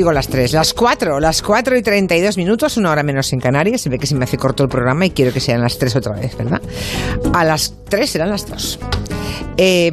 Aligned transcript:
Digo 0.00 0.12
las 0.12 0.28
3, 0.28 0.54
las 0.54 0.72
4, 0.72 1.20
las 1.20 1.42
4 1.42 1.76
y 1.76 1.82
32 1.82 2.38
minutos, 2.38 2.78
una 2.78 2.90
hora 2.90 3.02
menos 3.02 3.34
en 3.34 3.38
Canarias. 3.38 3.82
Se 3.82 3.90
ve 3.90 3.98
que 3.98 4.06
se 4.06 4.14
me 4.14 4.24
hace 4.24 4.38
corto 4.38 4.62
el 4.62 4.70
programa 4.70 5.04
y 5.04 5.10
quiero 5.10 5.30
que 5.30 5.40
sean 5.40 5.60
las 5.60 5.76
3 5.76 5.96
otra 5.96 6.14
vez, 6.14 6.34
¿verdad? 6.38 6.62
A 7.34 7.44
las 7.44 7.74
3 7.86 8.08
serán 8.08 8.30
las 8.30 8.48
2. 8.48 8.78
Eh, 9.58 9.90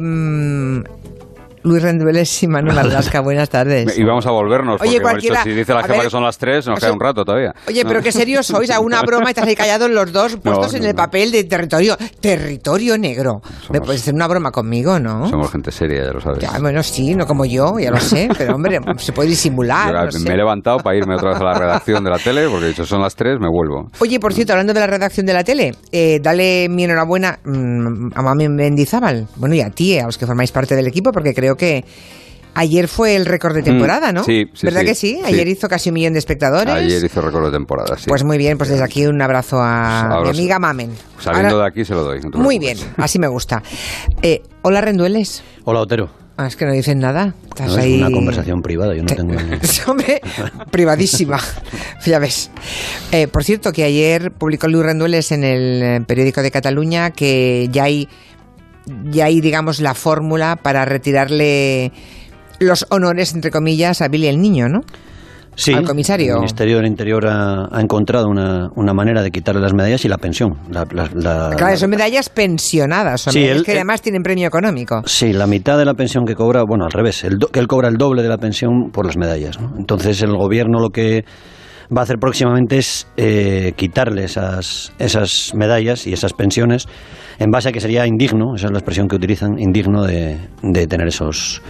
Luis 1.68 1.82
Rendueles 1.82 2.42
y 2.42 2.48
Manuel 2.48 2.78
Alaska, 2.78 3.20
buenas 3.20 3.50
tardes. 3.50 3.98
Y 3.98 4.02
vamos 4.02 4.26
a 4.26 4.30
volvernos, 4.30 4.80
porque 4.80 5.34
si 5.42 5.50
dice 5.50 5.74
la 5.74 5.82
jefa 5.82 6.02
que 6.04 6.10
son 6.10 6.24
las 6.24 6.38
tres, 6.38 6.66
nos 6.66 6.80
queda 6.80 6.92
un 6.92 7.00
rato 7.00 7.24
todavía. 7.24 7.52
Oye, 7.68 7.84
pero 7.84 8.00
qué 8.00 8.10
serios 8.10 8.46
sois, 8.46 8.70
a 8.70 8.80
una 8.80 9.02
broma 9.06 9.26
y 9.26 9.30
estás 9.30 9.46
ahí 9.46 9.54
callados 9.54 9.90
los 9.90 10.10
dos 10.12 10.36
puestos 10.36 10.74
en 10.74 10.84
el 10.84 10.94
papel 10.94 11.30
de 11.30 11.44
territorio, 11.44 11.96
territorio 12.20 12.96
negro. 12.96 13.42
Me 13.70 13.80
puedes 13.80 14.00
hacer 14.00 14.14
una 14.14 14.26
broma 14.26 14.50
conmigo, 14.50 14.98
¿no? 14.98 15.28
Somos 15.28 15.52
gente 15.52 15.70
seria, 15.70 16.04
ya 16.04 16.12
lo 16.12 16.20
sabes. 16.20 16.38
Ya, 16.38 16.58
bueno, 16.58 16.82
sí, 16.82 17.14
no 17.14 17.26
como 17.26 17.44
yo, 17.44 17.78
ya 17.78 17.90
lo 17.90 18.00
sé, 18.00 18.28
pero 18.36 18.54
hombre, 18.54 18.80
se 18.98 19.12
puede 19.12 19.28
disimular. 19.28 20.08
me 20.24 20.32
he 20.32 20.36
levantado 20.36 20.78
para 20.78 20.96
irme 20.96 21.16
otra 21.16 21.30
vez 21.30 21.40
a 21.40 21.44
la 21.44 21.54
redacción 21.54 22.02
de 22.02 22.10
la 22.10 22.18
tele, 22.18 22.48
porque 22.48 22.68
dicho 22.68 22.86
son 22.86 23.02
las 23.02 23.14
tres, 23.14 23.38
me 23.38 23.48
vuelvo. 23.48 23.90
Oye, 24.00 24.18
por 24.18 24.32
cierto, 24.32 24.52
hablando 24.52 24.72
de 24.72 24.80
la 24.80 24.86
redacción 24.86 25.26
de 25.26 25.34
la 25.34 25.44
tele, 25.44 25.74
eh, 25.92 26.18
dale 26.22 26.68
mi 26.70 26.84
enhorabuena 26.84 27.38
mm, 27.44 28.12
a 28.14 28.22
Mami 28.22 28.48
Mendizábal, 28.48 29.26
bueno, 29.36 29.54
y 29.54 29.60
a 29.60 29.70
ti, 29.70 29.98
a 29.98 30.06
los 30.06 30.16
que 30.16 30.26
formáis 30.26 30.50
parte 30.50 30.74
del 30.74 30.86
equipo, 30.86 31.12
porque 31.12 31.34
creo 31.34 31.56
que 31.58 31.84
Ayer 32.58 32.88
fue 32.88 33.14
el 33.14 33.24
récord 33.24 33.54
de 33.54 33.60
mm, 33.60 33.64
temporada, 33.64 34.10
¿no? 34.10 34.24
Sí, 34.24 34.46
sí. 34.52 34.66
¿Verdad 34.66 34.80
que 34.82 34.96
sí? 34.96 35.20
Ayer 35.24 35.46
hizo 35.46 35.68
casi 35.68 35.90
un 35.90 35.94
millón 35.94 36.14
de 36.14 36.18
espectadores. 36.18 36.74
Ayer 36.74 37.04
hizo 37.04 37.20
récord 37.20 37.44
de 37.44 37.52
temporada, 37.52 37.96
sí. 37.96 38.06
Pues 38.08 38.24
muy 38.24 38.36
bien, 38.36 38.58
pues 38.58 38.68
desde 38.68 38.82
aquí 38.82 39.06
un 39.06 39.22
abrazo 39.22 39.58
a 39.60 40.22
mi 40.24 40.30
amiga 40.30 40.58
Mamen. 40.58 40.90
Saliendo 41.20 41.60
de 41.60 41.66
aquí 41.68 41.84
se 41.84 41.94
lo 41.94 42.02
doy. 42.02 42.20
muy 42.34 42.58
bien, 42.58 42.76
así 42.96 43.20
me 43.20 43.28
gusta. 43.28 43.62
Eh, 44.22 44.42
hola, 44.62 44.80
Rendueles. 44.80 45.44
Hola, 45.62 45.82
Otero. 45.82 46.10
Ah, 46.36 46.48
es 46.48 46.56
que 46.56 46.64
no 46.64 46.72
dicen 46.72 46.98
nada. 46.98 47.34
Estás 47.48 47.76
no, 47.76 47.78
es 47.78 48.00
una 48.00 48.10
conversación 48.10 48.60
privada, 48.60 48.94
yo 48.94 49.02
no 49.02 49.14
tengo... 49.14 49.34
Hombre, 49.86 50.20
privadísima. 50.72 51.38
ya 52.06 52.18
ves. 52.18 52.50
Eh, 53.12 53.28
por 53.28 53.44
cierto, 53.44 53.72
que 53.72 53.84
ayer 53.84 54.32
publicó 54.32 54.66
Luis 54.66 54.84
Rendueles 54.84 55.30
en 55.32 55.44
el 55.44 55.82
eh, 55.82 56.00
periódico 56.06 56.42
de 56.42 56.50
Cataluña 56.50 57.10
que 57.10 57.68
ya 57.70 57.84
hay, 57.84 58.08
ya 59.10 59.26
hay 59.26 59.40
digamos, 59.40 59.80
la 59.80 59.94
fórmula 59.94 60.56
para 60.56 60.84
retirarle 60.84 61.92
los 62.60 62.86
honores, 62.90 63.34
entre 63.34 63.50
comillas, 63.50 64.02
a 64.02 64.08
Billy 64.08 64.26
el 64.26 64.40
Niño, 64.40 64.68
¿no? 64.68 64.80
Sí, 65.54 65.72
al 65.72 65.84
comisario. 65.84 66.34
El 66.34 66.40
Ministerio 66.40 66.76
del 66.76 66.86
Interior 66.86 67.26
ha, 67.26 67.80
encontrado 67.80 68.28
una, 68.28 68.68
una, 68.76 68.94
manera 68.94 69.22
de 69.22 69.32
quitarle 69.32 69.60
las 69.60 69.74
medallas 69.74 70.04
y 70.04 70.08
la 70.08 70.16
pensión. 70.16 70.56
claro, 70.70 71.76
son 71.76 71.90
medallas 71.90 72.28
pensionadas, 72.28 73.22
son 73.22 73.34
medallas 73.34 73.64
que 73.64 73.72
además 73.72 74.00
tienen 74.00 74.22
premio 74.22 74.46
económico. 74.46 75.02
Sí, 75.04 75.32
la 75.32 75.48
mitad 75.48 75.76
de 75.76 75.84
la 75.84 75.94
pensión 75.94 76.24
que 76.24 76.36
cobra, 76.36 76.62
bueno, 76.62 76.84
al 76.84 76.92
revés, 76.92 77.24
el 77.24 77.38
que 77.52 77.58
él 77.58 77.66
cobra 77.66 77.88
el 77.88 77.96
doble 77.96 78.22
de 78.22 78.28
la 78.28 78.38
pensión 78.38 78.90
por 78.92 79.04
las 79.04 79.16
medallas. 79.16 79.58
Entonces 79.76 80.22
el 80.22 80.36
gobierno 80.36 80.78
lo 80.78 80.90
que 80.90 81.24
va 81.94 82.02
a 82.02 82.04
hacer 82.04 82.18
próximamente 82.18 82.78
es 82.78 83.06
eh, 83.16 83.72
quitarle 83.76 84.24
esas, 84.24 84.92
esas 84.98 85.52
medallas 85.54 86.06
y 86.06 86.12
esas 86.12 86.32
pensiones 86.32 86.86
en 87.38 87.50
base 87.50 87.68
a 87.68 87.72
que 87.72 87.80
sería 87.80 88.06
indigno, 88.06 88.56
esa 88.56 88.66
es 88.66 88.72
la 88.72 88.78
expresión 88.78 89.06
que 89.06 89.16
utilizan, 89.16 89.58
indigno 89.58 90.02
de, 90.02 90.38
de 90.62 90.86
tener 90.86 91.06
esos 91.06 91.62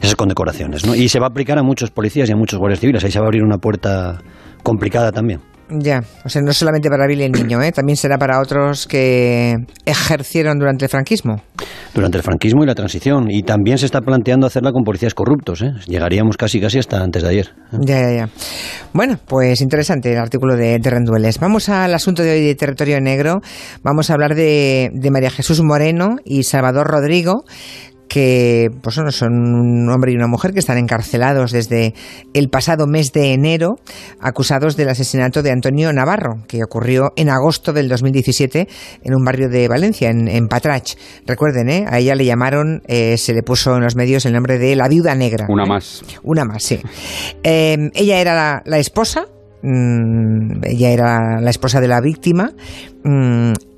esas 0.00 0.16
condecoraciones. 0.16 0.84
¿no? 0.84 0.94
Y 0.94 1.08
se 1.08 1.20
va 1.20 1.26
a 1.26 1.28
aplicar 1.28 1.58
a 1.58 1.62
muchos 1.62 1.90
policías 1.90 2.28
y 2.28 2.32
a 2.32 2.36
muchos 2.36 2.58
guardias 2.58 2.80
civiles. 2.80 3.04
Ahí 3.04 3.12
se 3.12 3.20
va 3.20 3.26
a 3.26 3.28
abrir 3.28 3.44
una 3.44 3.58
puerta 3.58 4.20
complicada 4.64 5.12
también. 5.12 5.40
Ya, 5.80 6.02
o 6.24 6.28
sea, 6.28 6.42
no 6.42 6.52
solamente 6.52 6.88
para 6.88 7.06
Billy 7.06 7.24
el 7.24 7.32
Niño, 7.32 7.62
¿eh? 7.62 7.72
también 7.72 7.96
será 7.96 8.18
para 8.18 8.40
otros 8.40 8.86
que 8.86 9.56
ejercieron 9.86 10.58
durante 10.58 10.84
el 10.84 10.90
franquismo. 10.90 11.42
Durante 11.94 12.18
el 12.18 12.22
franquismo 12.22 12.62
y 12.62 12.66
la 12.66 12.74
transición. 12.74 13.30
Y 13.30 13.42
también 13.42 13.78
se 13.78 13.86
está 13.86 14.00
planteando 14.00 14.46
hacerla 14.46 14.72
con 14.72 14.82
policías 14.82 15.14
corruptos. 15.14 15.62
¿eh? 15.62 15.72
Llegaríamos 15.86 16.36
casi 16.36 16.60
casi 16.60 16.78
hasta 16.78 17.02
antes 17.02 17.22
de 17.22 17.28
ayer. 17.28 17.46
¿eh? 17.72 17.76
Ya, 17.80 18.00
ya, 18.00 18.16
ya. 18.16 18.28
Bueno, 18.92 19.18
pues 19.26 19.60
interesante 19.60 20.12
el 20.12 20.18
artículo 20.18 20.56
de, 20.56 20.78
de, 20.78 20.90
Rendueles. 20.90 21.38
Vamos 21.38 21.68
al 21.68 21.94
asunto 21.94 22.22
de 22.22 22.32
hoy 22.32 22.44
de 22.44 22.54
Territorio 22.54 23.00
Negro. 23.00 23.40
Vamos 23.82 24.10
a 24.10 24.14
hablar 24.14 24.34
de, 24.34 24.90
de 24.92 25.10
María 25.10 25.30
Jesús 25.30 25.62
Moreno 25.62 26.16
y 26.24 26.42
Salvador 26.42 26.86
Rodrigo, 26.86 27.44
que 28.12 28.68
pues, 28.82 28.96
son 28.96 29.32
un 29.32 29.88
hombre 29.88 30.12
y 30.12 30.16
una 30.16 30.26
mujer 30.26 30.52
que 30.52 30.58
están 30.58 30.76
encarcelados 30.76 31.50
desde 31.50 31.94
el 32.34 32.50
pasado 32.50 32.86
mes 32.86 33.10
de 33.12 33.32
enero, 33.32 33.76
acusados 34.20 34.76
del 34.76 34.90
asesinato 34.90 35.42
de 35.42 35.50
Antonio 35.50 35.90
Navarro, 35.94 36.42
que 36.46 36.62
ocurrió 36.62 37.12
en 37.16 37.30
agosto 37.30 37.72
del 37.72 37.88
2017 37.88 38.68
en 39.02 39.14
un 39.14 39.24
barrio 39.24 39.48
de 39.48 39.66
Valencia, 39.66 40.10
en, 40.10 40.46
Patrach. 40.48 40.92
Recuerden, 41.26 41.70
¿eh? 41.70 41.86
a 41.88 42.00
ella 42.00 42.14
le 42.14 42.26
llamaron, 42.26 42.82
eh, 42.86 43.16
se 43.16 43.32
le 43.32 43.42
puso 43.42 43.76
en 43.76 43.82
los 43.82 43.96
medios 43.96 44.26
el 44.26 44.34
nombre 44.34 44.58
de 44.58 44.76
la 44.76 44.88
viuda 44.88 45.14
negra. 45.14 45.46
Una 45.48 45.64
más. 45.64 46.04
Una 46.22 46.44
más, 46.44 46.62
sí. 46.64 46.80
Eh, 47.42 47.78
ella 47.94 48.20
era 48.20 48.62
la, 48.66 48.78
esposa, 48.78 49.24
mm, 49.62 50.64
ella 50.64 50.90
era 50.90 51.40
la 51.40 51.48
esposa 51.48 51.80
de 51.80 51.88
la 51.88 52.02
víctima. 52.02 52.52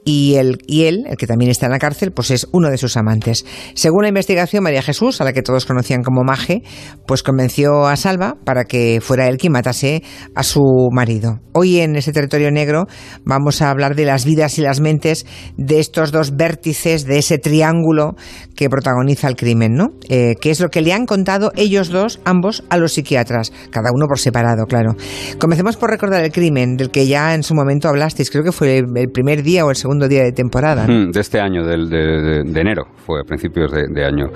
Y, 0.04 0.34
él, 0.34 0.59
y 0.66 0.84
él, 0.84 1.04
el 1.09 1.16
que 1.16 1.26
también 1.26 1.50
está 1.50 1.66
en 1.66 1.72
la 1.72 1.78
cárcel, 1.78 2.12
pues 2.12 2.31
es 2.31 2.47
uno 2.53 2.70
de 2.70 2.76
sus 2.76 2.97
amantes. 2.97 3.47
Según 3.75 4.03
la 4.03 4.09
investigación, 4.09 4.62
María 4.62 4.82
Jesús, 4.82 5.20
a 5.20 5.25
la 5.25 5.32
que 5.32 5.42
todos 5.42 5.65
conocían 5.65 6.03
como 6.03 6.25
Maje, 6.25 6.62
pues 7.06 7.22
convenció 7.22 7.87
a 7.87 7.97
Salva 7.97 8.37
para 8.44 8.64
que 8.64 9.00
fuera 9.00 9.28
él 9.28 9.38
quien 9.38 9.53
matase 9.53 10.03
a 10.34 10.43
su 10.43 10.60
marido. 10.93 11.41
Hoy 11.53 11.81
en 11.81 11.97
ese 11.97 12.12
territorio 12.12 12.50
negro 12.50 12.87
vamos 13.25 13.62
a 13.62 13.70
hablar 13.70 13.94
de 13.94 14.04
las 14.04 14.25
vidas 14.26 14.59
y 14.59 14.62
las 14.62 14.81
mentes 14.81 15.25
de 15.56 15.81
estos 15.81 16.12
dos 16.12 16.37
vértices 16.37 17.06
de 17.06 17.19
ese 17.19 17.38
triángulo 17.38 18.14
que 18.56 18.69
protagoniza 18.69 19.28
el 19.28 19.37
crimen, 19.37 19.75
¿no? 19.75 19.88
Eh, 20.09 20.34
que 20.41 20.50
es 20.50 20.60
lo 20.60 20.69
que 20.69 20.82
le 20.82 20.93
han 20.93 21.06
contado 21.06 21.50
ellos 21.56 21.88
dos, 21.88 22.20
ambos, 22.25 22.62
a 22.69 22.76
los 22.76 22.93
psiquiatras, 22.93 23.53
cada 23.70 23.91
uno 23.94 24.06
por 24.06 24.19
separado, 24.19 24.66
claro. 24.66 24.97
Comencemos 25.38 25.76
por 25.76 25.91
recordar 25.91 26.22
el 26.25 26.32
crimen 26.32 26.76
del 26.76 26.91
que 26.91 27.06
ya 27.06 27.34
en 27.34 27.43
su 27.43 27.54
momento 27.54 27.88
hablasteis, 27.88 28.31
creo 28.31 28.44
que 28.44 28.53
fue 28.53 28.78
el 28.78 29.10
primer 29.10 29.43
día 29.43 29.64
o 29.64 29.70
el 29.70 29.76
segundo 29.76 29.94
día 29.99 30.22
de 30.22 30.32
temporada. 30.32 30.87
De 30.87 31.21
este 31.21 31.41
año, 31.41 31.65
de, 31.65 32.44
de, 32.44 32.60
enero, 32.60 32.84
fue 32.97 33.21
a 33.21 33.25
principios 33.25 33.72
de, 33.72 34.05
año. 34.05 34.27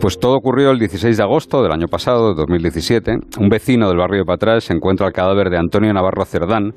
Pues 0.00 0.18
todo 0.18 0.34
ocurrió 0.34 0.70
el 0.70 0.78
16 0.78 1.16
de 1.16 1.22
agosto 1.22 1.62
del 1.62 1.72
año 1.72 1.86
pasado, 1.88 2.30
de 2.30 2.34
2017. 2.36 3.12
Un 3.38 3.48
vecino 3.48 3.88
del 3.88 3.98
barrio 3.98 4.20
de 4.20 4.24
Patras 4.24 4.64
se 4.64 4.74
encuentra 4.74 5.06
el 5.06 5.12
cadáver 5.12 5.50
de 5.50 5.58
Antonio 5.58 5.92
Navarro 5.92 6.24
Cerdán, 6.24 6.72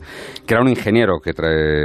que 0.45 0.53
era 0.53 0.61
un 0.61 0.69
ingeniero 0.69 1.19
que 1.23 1.33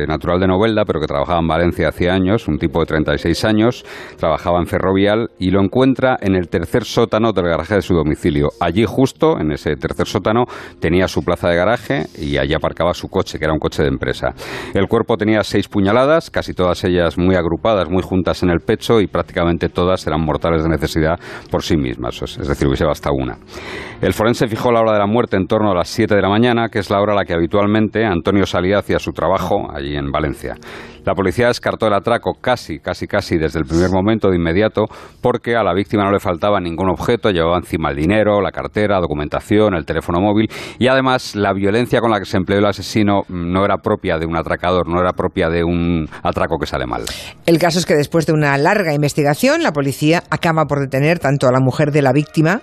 natural 0.07 0.41
de 0.41 0.47
Novelda, 0.47 0.85
pero 0.85 1.01
que 1.01 1.07
trabajaba 1.07 1.41
en 1.41 1.49
Valencia 1.49 1.89
hacía 1.89 2.15
años, 2.15 2.49
un 2.49 2.59
tipo 2.59 2.81
de 2.81 2.87
36 2.87 3.45
años, 3.45 3.85
trabajaba 4.17 4.59
en 4.59 4.67
Ferrovial 4.67 5.31
y 5.39 5.51
lo 5.51 5.63
encuentra 5.63 6.17
en 6.21 6.35
el 6.35 6.49
tercer 6.49 6.85
sótano 6.85 7.33
del 7.33 7.47
garaje 7.47 7.77
de 7.77 7.83
su 7.83 7.95
domicilio. 7.95 8.51
Allí 8.61 8.85
justo, 8.87 9.39
en 9.39 9.53
ese 9.53 9.77
tercer 9.77 10.07
sótano, 10.07 10.45
tenía 10.81 11.09
su 11.09 11.23
plaza 11.23 11.49
de 11.49 11.57
garaje 11.57 12.07
y 12.19 12.37
allí 12.39 12.55
aparcaba 12.55 12.95
su 12.95 13.09
coche, 13.09 13.39
que 13.39 13.45
era 13.45 13.53
un 13.53 13.59
coche 13.59 13.83
de 13.83 13.89
empresa. 13.89 14.35
El 14.75 14.89
cuerpo 14.89 15.17
tenía 15.17 15.43
seis 15.43 15.69
puñaladas, 15.69 16.31
casi 16.31 16.44
todas 16.53 16.85
ellas 16.85 17.17
muy 17.17 17.37
agrupadas, 17.37 17.89
muy 17.89 18.03
juntas 18.03 18.43
en 18.43 18.51
el 18.51 18.61
pecho 18.61 19.01
y 19.01 19.07
prácticamente 19.07 19.69
todas 19.69 20.07
eran 20.07 20.21
mortales 20.21 20.63
de 20.63 20.69
necesidad 20.69 21.19
por 21.51 21.63
sí 21.63 21.77
mismas, 21.77 22.21
es 22.23 22.47
decir, 22.47 22.67
hubiese 22.67 22.85
basta 22.85 23.11
una. 23.13 23.39
El 24.01 24.13
forense 24.13 24.47
fijó 24.47 24.71
la 24.71 24.81
hora 24.81 24.93
de 24.93 24.99
la 24.99 25.07
muerte 25.07 25.37
en 25.37 25.47
torno 25.47 25.71
a 25.71 25.75
las 25.75 25.89
7 25.89 26.15
de 26.15 26.21
la 26.21 26.29
mañana, 26.29 26.69
que 26.69 26.81
es 26.81 26.91
la 26.91 27.01
hora 27.01 27.13
a 27.13 27.17
la 27.17 27.25
que 27.25 27.33
habitualmente 27.33 28.05
Antonio 28.05 28.45
salía 28.45 28.79
hacia 28.79 28.99
su 28.99 29.13
trabajo 29.13 29.69
allí 29.75 29.97
en 29.97 30.11
Valencia. 30.11 30.57
La 31.05 31.15
policía 31.15 31.49
descartó 31.49 31.87
el 31.87 31.93
atraco 31.93 32.33
casi, 32.41 32.79
casi, 32.79 33.07
casi 33.07 33.37
desde 33.37 33.59
el 33.59 33.67
primer 33.67 33.91
momento 33.91 34.31
de 34.31 34.37
inmediato 34.37 34.87
porque 35.21 35.55
a 35.55 35.63
la 35.63 35.75
víctima 35.75 36.05
no 36.05 36.11
le 36.11 36.19
faltaba 36.19 36.61
ningún 36.61 36.89
objeto, 36.89 37.31
llevaba 37.31 37.59
encima 37.59 37.91
el 37.91 37.97
dinero, 37.97 38.41
la 38.41 38.51
cartera, 38.51 39.01
documentación, 39.01 39.75
el 39.75 39.85
teléfono 39.85 40.21
móvil 40.21 40.49
y 40.79 40.89
además 40.89 41.37
la 41.37 41.53
violencia 41.53 42.01
con 42.01 42.11
la 42.11 42.19
que 42.19 42.25
se 42.25 42.39
empleó 42.39 42.59
el 42.59 42.67
asesino 42.67 43.23
no 43.29 43.65
era 43.65 43.79
propia 43.79 44.19
de 44.19 44.27
un 44.27 44.37
atracador, 44.37 44.89
no 44.89 45.01
era 45.01 45.13
propia 45.13 45.49
de 45.49 45.63
un 45.63 46.09
atraco 46.23 46.57
que 46.59 46.67
sale 46.67 46.87
mal. 46.87 47.03
El 47.45 47.59
caso 47.59 47.79
es 47.79 47.87
que 47.87 47.95
después 47.95 48.27
de 48.27 48.33
una 48.33 48.57
larga 48.57 48.95
investigación, 48.95 49.63
la 49.63 49.73
policía 49.73 50.23
acaba 50.31 50.65
por 50.65 50.81
detener 50.81 51.19
tanto 51.19 51.49
a 51.49 51.53
la 51.53 51.61
mujer 51.61 51.91
de 51.91 52.03
la 52.03 52.13
víctima 52.13 52.63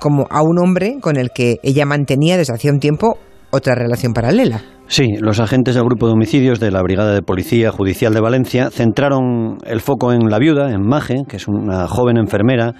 como 0.00 0.26
a 0.30 0.42
un 0.42 0.58
hombre 0.58 0.96
con 1.00 1.16
el 1.16 1.30
que 1.34 1.56
ella 1.62 1.84
mantenía 1.84 2.36
desde 2.36 2.54
hacía 2.54 2.72
un 2.72 2.80
tiempo 2.80 3.18
otra 3.50 3.74
relación 3.74 4.12
paralela. 4.12 4.62
Sí, 4.92 5.14
los 5.18 5.40
agentes 5.40 5.74
del 5.74 5.84
grupo 5.84 6.06
de 6.06 6.12
homicidios 6.12 6.60
de 6.60 6.70
la 6.70 6.82
Brigada 6.82 7.14
de 7.14 7.22
Policía 7.22 7.72
Judicial 7.72 8.12
de 8.12 8.20
Valencia 8.20 8.68
centraron 8.68 9.56
el 9.64 9.80
foco 9.80 10.12
en 10.12 10.28
la 10.28 10.38
viuda, 10.38 10.70
en 10.70 10.82
Maje, 10.86 11.22
que 11.26 11.38
es 11.38 11.48
una 11.48 11.88
joven 11.88 12.18
enfermera 12.18 12.74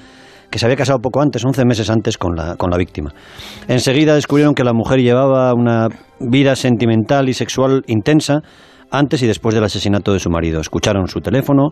que 0.50 0.58
se 0.58 0.66
había 0.66 0.76
casado 0.76 0.98
poco 0.98 1.22
antes, 1.22 1.42
11 1.42 1.64
meses 1.64 1.88
antes, 1.88 2.18
con 2.18 2.36
la, 2.36 2.56
con 2.56 2.70
la 2.70 2.76
víctima. 2.76 3.14
Enseguida 3.66 4.14
descubrieron 4.14 4.54
que 4.54 4.62
la 4.62 4.74
mujer 4.74 5.00
llevaba 5.00 5.54
una 5.54 5.88
vida 6.20 6.54
sentimental 6.54 7.30
y 7.30 7.32
sexual 7.32 7.82
intensa 7.86 8.42
antes 8.92 9.22
y 9.22 9.26
después 9.26 9.54
del 9.54 9.64
asesinato 9.64 10.12
de 10.12 10.20
su 10.20 10.30
marido. 10.30 10.60
Escucharon 10.60 11.08
su 11.08 11.20
teléfono 11.20 11.70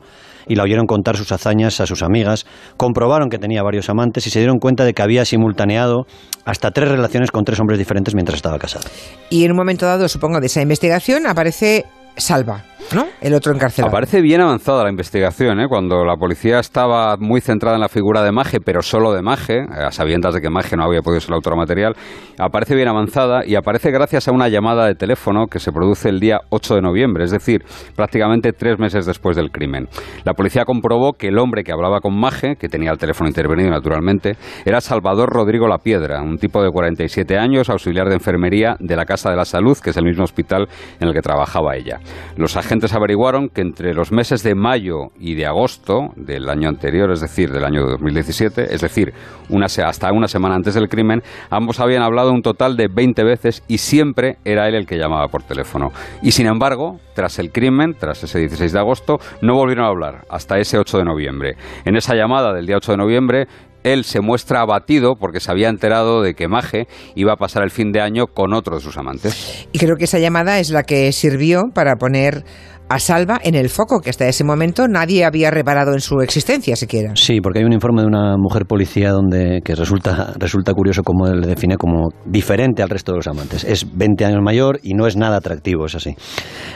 y 0.49 0.57
la 0.57 0.65
oyeron 0.65 0.87
contar 0.87 1.17
sus 1.17 1.31
hazañas 1.31 1.81
a 1.81 1.87
sus 1.87 2.03
amigas, 2.03 2.47
comprobaron 2.77 3.29
que 3.29 3.39
tenía 3.39 3.63
varios 3.63 3.89
amantes 3.91 4.27
y 4.27 4.31
se 4.31 4.41
dieron 4.41 4.59
cuenta 4.59 4.85
de 4.85 4.95
que 4.95 5.03
había 5.03 5.25
simultaneado 5.25 6.07
hasta 6.45 6.71
tres 6.71 6.89
relaciones 6.89 7.31
con 7.31 7.45
tres 7.45 7.61
hombres 7.61 7.79
diferentes 7.79 8.15
mientras 8.15 8.37
estaba 8.37 8.59
casada. 8.59 8.87
Y 9.29 9.45
en 9.45 9.53
un 9.53 9.57
momento 9.57 9.87
dado, 9.87 10.09
supongo, 10.09 10.41
de 10.41 10.47
esa 10.47 10.63
investigación 10.63 11.27
aparece 11.27 11.85
Salva. 12.17 12.65
¿No? 12.95 13.07
El 13.21 13.35
otro 13.35 13.53
encarcelado. 13.53 13.91
Aparece 13.91 14.21
bien 14.21 14.41
avanzada 14.41 14.85
la 14.85 14.91
investigación, 14.91 15.61
¿eh? 15.61 15.67
cuando 15.69 16.05
la 16.05 16.17
policía 16.17 16.59
estaba 16.59 17.17
muy 17.19 17.41
centrada 17.41 17.77
en 17.77 17.83
la 17.83 17.89
figura 17.89 18.23
de 18.23 18.33
Maje, 18.33 18.59
pero 18.61 18.83
solo 18.83 19.13
de 19.13 19.23
Maje, 19.23 19.61
a 19.71 19.91
sabiendas 19.91 20.35
de 20.35 20.41
que 20.41 20.51
Maje 20.51 20.77
no 20.77 20.85
había 20.85 21.03
podido 21.03 21.21
ser 21.21 21.31
la 21.31 21.37
autora 21.37 21.57
material, 21.57 21.95
aparece 22.39 22.75
bien 22.75 22.89
avanzada 22.89 23.45
y 23.47 23.55
aparece 23.55 23.91
gracias 23.91 24.27
a 24.29 24.33
una 24.33 24.49
llamada 24.49 24.87
de 24.87 24.95
teléfono 24.95 25.47
que 25.47 25.59
se 25.59 25.71
produce 25.71 26.09
el 26.09 26.19
día 26.19 26.41
8 26.49 26.77
de 26.77 26.81
noviembre, 26.81 27.25
es 27.25 27.31
decir, 27.31 27.63
prácticamente 27.95 28.53
tres 28.53 28.79
meses 28.79 29.07
después 29.07 29.37
del 29.37 29.51
crimen. 29.51 29.89
La 30.25 30.35
policía 30.35 30.65
comprobó 30.65 31.13
que 31.13 31.29
el 31.29 31.39
hombre 31.39 31.63
que 31.63 31.73
hablaba 31.73 32.01
con 32.01 32.19
Maje, 32.19 32.57
que 32.57 32.69
tenía 32.69 32.91
el 32.91 32.99
teléfono 32.99 33.29
intervenido 33.29 33.71
naturalmente, 33.71 34.37
era 34.65 34.81
Salvador 34.81 35.31
Rodrigo 35.31 35.69
La 35.69 35.79
Piedra, 35.79 36.23
un 36.23 36.39
tipo 36.39 36.63
de 36.63 36.71
47 36.71 37.39
años, 37.39 37.69
auxiliar 37.69 38.09
de 38.09 38.15
enfermería 38.15 38.77
de 38.81 38.97
la 38.97 39.05
Casa 39.05 39.31
de 39.31 39.37
la 39.37 39.45
Salud, 39.45 39.79
que 39.79 39.91
es 39.91 39.97
el 39.97 40.05
mismo 40.05 40.25
hospital 40.25 40.69
en 40.99 41.09
el 41.09 41.15
que 41.15 41.21
trabajaba 41.21 41.77
ella. 41.77 42.01
Los 42.37 42.57
agentes 42.57 42.70
averiguaron 42.93 43.49
que 43.49 43.63
entre 43.63 43.95
los 43.95 44.13
meses 44.13 44.43
de 44.43 44.55
mayo 44.55 45.09
y 45.19 45.35
de 45.35 45.47
agosto 45.47 46.11
del 46.17 46.49
año 46.49 46.69
anterior, 46.69 47.11
es 47.11 47.21
decir, 47.21 47.51
del 47.51 47.65
año 47.65 47.87
2017, 47.87 48.75
es 48.75 48.81
decir, 48.81 49.13
una, 49.49 49.67
hasta 49.67 50.13
una 50.13 50.29
semana 50.29 50.55
antes 50.55 50.75
del 50.75 50.89
crimen, 50.89 51.23
ambos 51.51 51.81
habían 51.81 52.03
hablado 52.03 52.31
un 52.31 52.43
total 52.43 52.77
de 52.77 52.89
20 52.89 53.25
veces 53.25 53.65
y 53.67 53.79
siempre 53.79 54.37
era 54.45 54.69
él 54.69 54.75
el 54.75 54.87
que 54.87 54.99
llamaba 54.99 55.29
por 55.29 55.43
teléfono. 55.43 55.91
Y 56.23 56.33
sin 56.33 56.47
embargo, 56.47 57.01
tras 57.15 57.39
el 57.39 57.51
crimen, 57.51 57.95
tras 57.99 58.23
ese 58.23 58.39
16 58.39 58.73
de 58.73 58.79
agosto, 58.79 59.19
no 59.43 59.55
volvieron 59.55 59.85
a 59.85 59.89
hablar 59.89 60.25
hasta 60.31 60.59
ese 60.59 60.79
8 60.79 60.99
de 60.99 61.05
noviembre. 61.05 61.57
En 61.85 61.97
esa 61.97 62.15
llamada 62.15 62.53
del 62.53 62.67
día 62.67 62.77
8 62.77 62.93
de 62.93 62.99
noviembre, 62.99 63.47
él 63.85 64.05
se 64.05 64.21
muestra 64.21 64.61
abatido 64.61 65.17
porque 65.19 65.41
se 65.41 65.51
había 65.51 65.69
enterado 65.69 66.23
de 66.23 66.35
que 66.35 66.49
Maje 66.49 66.87
iba 67.15 67.33
a 67.33 67.37
pasar 67.37 67.63
el 67.63 67.71
fin 67.71 67.93
de 67.93 68.01
año 68.01 68.27
con 68.27 68.53
otro 68.55 68.77
de 68.77 68.83
sus 68.83 68.97
amantes. 68.97 69.69
Y 69.73 69.79
creo 69.79 69.97
que 69.97 70.05
esa 70.05 70.19
llamada 70.19 70.59
es 70.59 70.71
la 70.71 70.83
que 70.83 71.13
sirvió 71.13 71.71
para 71.75 71.97
poner 71.97 72.45
a 72.91 72.99
Salva 72.99 73.41
en 73.45 73.55
el 73.55 73.69
foco, 73.69 74.01
que 74.01 74.11
hasta 74.11 74.27
ese 74.27 74.43
momento 74.43 74.89
nadie 74.89 75.25
había 75.25 75.53
reparado 75.53 75.93
en 75.93 76.01
su 76.01 76.21
existencia 76.21 76.75
siquiera. 76.75 77.13
Sí, 77.15 77.41
porque 77.41 77.61
hay 77.61 77.65
un 77.65 77.73
informe 77.73 78.03
de 78.03 78.09
una 78.09 78.37
mujer 78.37 78.67
policía 78.67 79.13
donde 79.13 79.61
que 79.65 79.77
resulta, 79.77 80.35
resulta 80.37 80.75
curioso 80.75 81.05
cómo 81.05 81.29
le 81.29 81.47
define 81.47 81.77
como 81.77 82.09
diferente 82.27 82.83
al 82.83 82.89
resto 82.89 83.13
de 83.13 83.19
los 83.19 83.29
amantes. 83.29 83.63
Es 83.63 83.87
20 83.97 84.25
años 84.25 84.41
mayor 84.43 84.81
y 84.83 84.95
no 84.95 85.07
es 85.07 85.17
nada 85.17 85.37
atractivo, 85.37 85.87
es 85.87 85.95
así. 85.95 86.17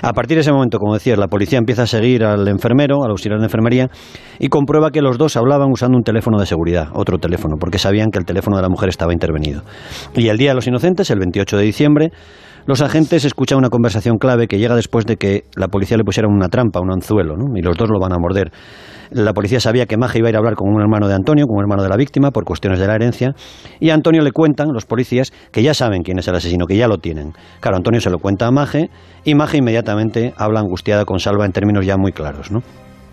A 0.02 0.12
partir 0.12 0.36
de 0.36 0.42
ese 0.42 0.52
momento, 0.52 0.78
como 0.78 0.94
decías, 0.94 1.18
la 1.18 1.26
policía 1.26 1.58
empieza 1.58 1.82
a 1.82 1.86
seguir 1.88 2.22
al 2.22 2.46
enfermero, 2.46 3.02
al 3.02 3.10
auxiliar 3.10 3.40
de 3.40 3.46
enfermería, 3.46 3.90
y 4.38 4.48
comprueba 4.48 4.92
que 4.92 5.02
los 5.02 5.18
dos 5.18 5.36
hablaban 5.36 5.68
usando 5.72 5.98
un 5.98 6.04
teléfono 6.04 6.38
de 6.38 6.46
seguridad, 6.46 6.90
otro 6.94 7.18
teléfono, 7.18 7.56
porque 7.58 7.78
sabían 7.78 8.10
que 8.12 8.20
el 8.20 8.24
teléfono 8.24 8.56
de 8.56 8.62
la 8.62 8.68
mujer 8.68 8.88
estaba 8.88 9.12
intervenido. 9.12 9.62
Y 10.14 10.28
el 10.28 10.38
Día 10.38 10.50
de 10.50 10.54
los 10.54 10.68
Inocentes, 10.68 11.10
el 11.10 11.18
28 11.18 11.56
de 11.56 11.62
diciembre, 11.64 12.12
los 12.66 12.80
agentes 12.80 13.24
escuchan 13.24 13.58
una 13.58 13.68
conversación 13.68 14.16
clave 14.16 14.46
que 14.46 14.58
llega 14.58 14.74
después 14.74 15.04
de 15.04 15.16
que 15.16 15.44
la 15.54 15.68
policía 15.68 15.96
le 15.96 16.04
pusiera 16.04 16.28
una 16.28 16.48
trampa, 16.48 16.80
un 16.80 16.90
anzuelo, 16.90 17.36
¿no? 17.36 17.56
y 17.56 17.62
los 17.62 17.76
dos 17.76 17.90
lo 17.90 18.00
van 18.00 18.12
a 18.12 18.18
morder. 18.18 18.52
La 19.10 19.32
policía 19.34 19.60
sabía 19.60 19.86
que 19.86 19.96
Maja 19.96 20.18
iba 20.18 20.28
a 20.28 20.30
ir 20.30 20.36
a 20.36 20.38
hablar 20.38 20.54
con 20.54 20.72
un 20.72 20.80
hermano 20.80 21.06
de 21.06 21.14
Antonio, 21.14 21.46
con 21.46 21.56
un 21.56 21.62
hermano 21.62 21.82
de 21.82 21.90
la 21.90 21.96
víctima, 21.96 22.30
por 22.30 22.44
cuestiones 22.44 22.80
de 22.80 22.86
la 22.86 22.94
herencia, 22.94 23.34
y 23.78 23.90
a 23.90 23.94
Antonio 23.94 24.22
le 24.22 24.32
cuentan, 24.32 24.68
los 24.72 24.86
policías, 24.86 25.30
que 25.52 25.62
ya 25.62 25.74
saben 25.74 26.02
quién 26.02 26.18
es 26.18 26.26
el 26.26 26.34
asesino, 26.34 26.66
que 26.66 26.76
ya 26.76 26.88
lo 26.88 26.98
tienen. 26.98 27.32
Claro, 27.60 27.76
Antonio 27.76 28.00
se 28.00 28.10
lo 28.10 28.18
cuenta 28.18 28.46
a 28.46 28.50
Maje, 28.50 28.88
y 29.24 29.34
Maje 29.34 29.58
inmediatamente 29.58 30.32
habla 30.36 30.60
angustiada 30.60 31.04
con 31.04 31.18
Salva 31.18 31.44
en 31.44 31.52
términos 31.52 31.84
ya 31.84 31.96
muy 31.96 32.12
claros, 32.12 32.50
¿no? 32.50 32.60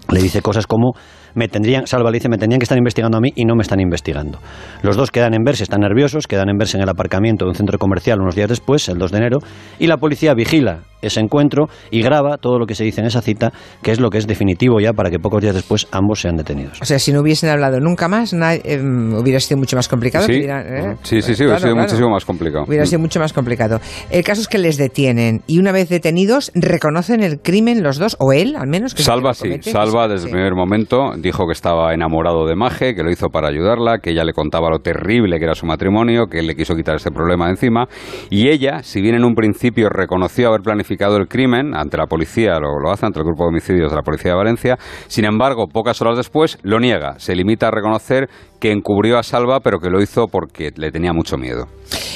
Le 0.09 0.21
dice 0.21 0.41
cosas 0.41 0.65
como 0.65 0.93
me 1.35 1.47
tendrían, 1.47 1.87
Salva 1.87 2.11
me 2.11 2.37
tendrían 2.37 2.59
que 2.59 2.63
estar 2.63 2.77
investigando 2.77 3.17
a 3.17 3.21
mí 3.21 3.31
y 3.35 3.45
no 3.45 3.55
me 3.55 3.61
están 3.61 3.79
investigando. 3.79 4.39
Los 4.81 4.97
dos 4.97 5.11
quedan 5.11 5.33
en 5.33 5.43
verse, 5.43 5.63
están 5.63 5.81
nerviosos, 5.81 6.27
quedan 6.27 6.49
en 6.49 6.57
verse 6.57 6.77
en 6.77 6.83
el 6.83 6.89
aparcamiento 6.89 7.45
de 7.45 7.49
un 7.49 7.55
centro 7.55 7.77
comercial 7.77 8.19
unos 8.19 8.35
días 8.35 8.49
después, 8.49 8.87
el 8.89 8.97
2 8.97 9.11
de 9.11 9.17
enero, 9.17 9.39
y 9.79 9.87
la 9.87 9.97
policía 9.97 10.33
vigila 10.33 10.79
ese 11.01 11.19
encuentro 11.19 11.67
y 11.89 12.01
graba 12.01 12.37
todo 12.37 12.59
lo 12.59 12.65
que 12.65 12.75
se 12.75 12.83
dice 12.83 13.01
en 13.01 13.07
esa 13.07 13.21
cita, 13.21 13.51
que 13.81 13.91
es 13.91 13.99
lo 13.99 14.09
que 14.09 14.17
es 14.17 14.27
definitivo 14.27 14.79
ya 14.79 14.93
para 14.93 15.09
que 15.09 15.19
pocos 15.19 15.41
días 15.41 15.55
después 15.55 15.87
ambos 15.91 16.21
sean 16.21 16.35
detenidos. 16.35 16.81
O 16.81 16.85
sea, 16.85 16.99
si 16.99 17.11
no 17.11 17.21
hubiesen 17.21 17.49
hablado 17.49 17.79
nunca 17.79 18.07
más, 18.07 18.33
eh, 18.33 18.79
hubiera 18.81 19.39
sido 19.39 19.57
mucho 19.57 19.75
más 19.75 19.87
complicado. 19.87 20.25
Sí, 20.25 20.43
¿eh? 20.45 20.95
sí, 21.03 21.21
sí, 21.21 21.33
hubiera 21.43 21.59
sido 21.59 21.75
muchísimo 21.75 22.09
más 22.09 22.25
complicado. 22.25 22.65
Hubiera 22.67 22.85
sido 22.85 22.99
mucho 22.99 23.19
más 23.19 23.33
complicado. 23.33 23.79
El 24.09 24.23
caso 24.23 24.41
es 24.41 24.47
que 24.47 24.57
les 24.57 24.77
detienen 24.77 25.41
y 25.47 25.59
una 25.59 25.71
vez 25.71 25.89
detenidos 25.89 26.51
reconocen 26.53 27.23
el 27.23 27.39
crimen 27.39 27.83
los 27.83 27.97
dos, 27.97 28.15
o 28.19 28.33
él 28.33 28.55
al 28.55 28.67
menos. 28.67 28.93
Que 28.93 29.03
Salva 29.03 29.33
sí, 29.33 29.61
Salva 29.61 30.07
desde 30.07 30.25
el 30.25 30.31
primer 30.31 30.53
momento 30.53 31.13
dijo 31.17 31.45
que 31.47 31.53
estaba 31.53 31.93
enamorado 31.93 32.45
de 32.45 32.55
Maje, 32.55 32.95
que 32.95 33.03
lo 33.03 33.11
hizo 33.11 33.29
para 33.29 33.49
ayudarla, 33.49 33.99
que 33.99 34.11
ella 34.11 34.23
le 34.23 34.33
contaba 34.33 34.69
lo 34.69 34.79
terrible 34.79 35.37
que 35.39 35.45
era 35.45 35.55
su 35.55 35.65
matrimonio, 35.65 36.27
que 36.27 36.39
él 36.39 36.47
le 36.47 36.55
quiso 36.55 36.75
quitar 36.75 36.95
ese 36.95 37.11
problema 37.11 37.45
de 37.45 37.51
encima 37.51 37.87
y 38.29 38.49
ella, 38.49 38.83
si 38.83 39.01
bien 39.01 39.15
en 39.15 39.23
un 39.23 39.35
principio 39.35 39.89
reconoció 39.89 40.49
haber 40.49 40.61
planificado 40.61 40.90
el 40.99 41.27
crimen, 41.27 41.75
ante 41.75 41.97
la 41.97 42.05
policía, 42.05 42.59
lo, 42.59 42.79
lo 42.79 42.91
hace 42.91 43.05
ante 43.05 43.19
el 43.19 43.25
grupo 43.25 43.43
de 43.43 43.49
homicidios 43.49 43.89
de 43.89 43.95
la 43.95 44.01
policía 44.01 44.31
de 44.31 44.37
Valencia. 44.37 44.77
Sin 45.07 45.25
embargo, 45.25 45.67
pocas 45.67 46.01
horas 46.01 46.17
después 46.17 46.57
lo 46.63 46.79
niega. 46.79 47.19
Se 47.19 47.35
limita 47.35 47.67
a 47.67 47.71
reconocer 47.71 48.29
que 48.61 48.71
encubrió 48.71 49.17
a 49.17 49.23
Salva, 49.23 49.59
pero 49.59 49.79
que 49.79 49.89
lo 49.89 50.01
hizo 50.01 50.27
porque 50.27 50.71
le 50.77 50.91
tenía 50.91 51.11
mucho 51.11 51.35
miedo. 51.35 51.65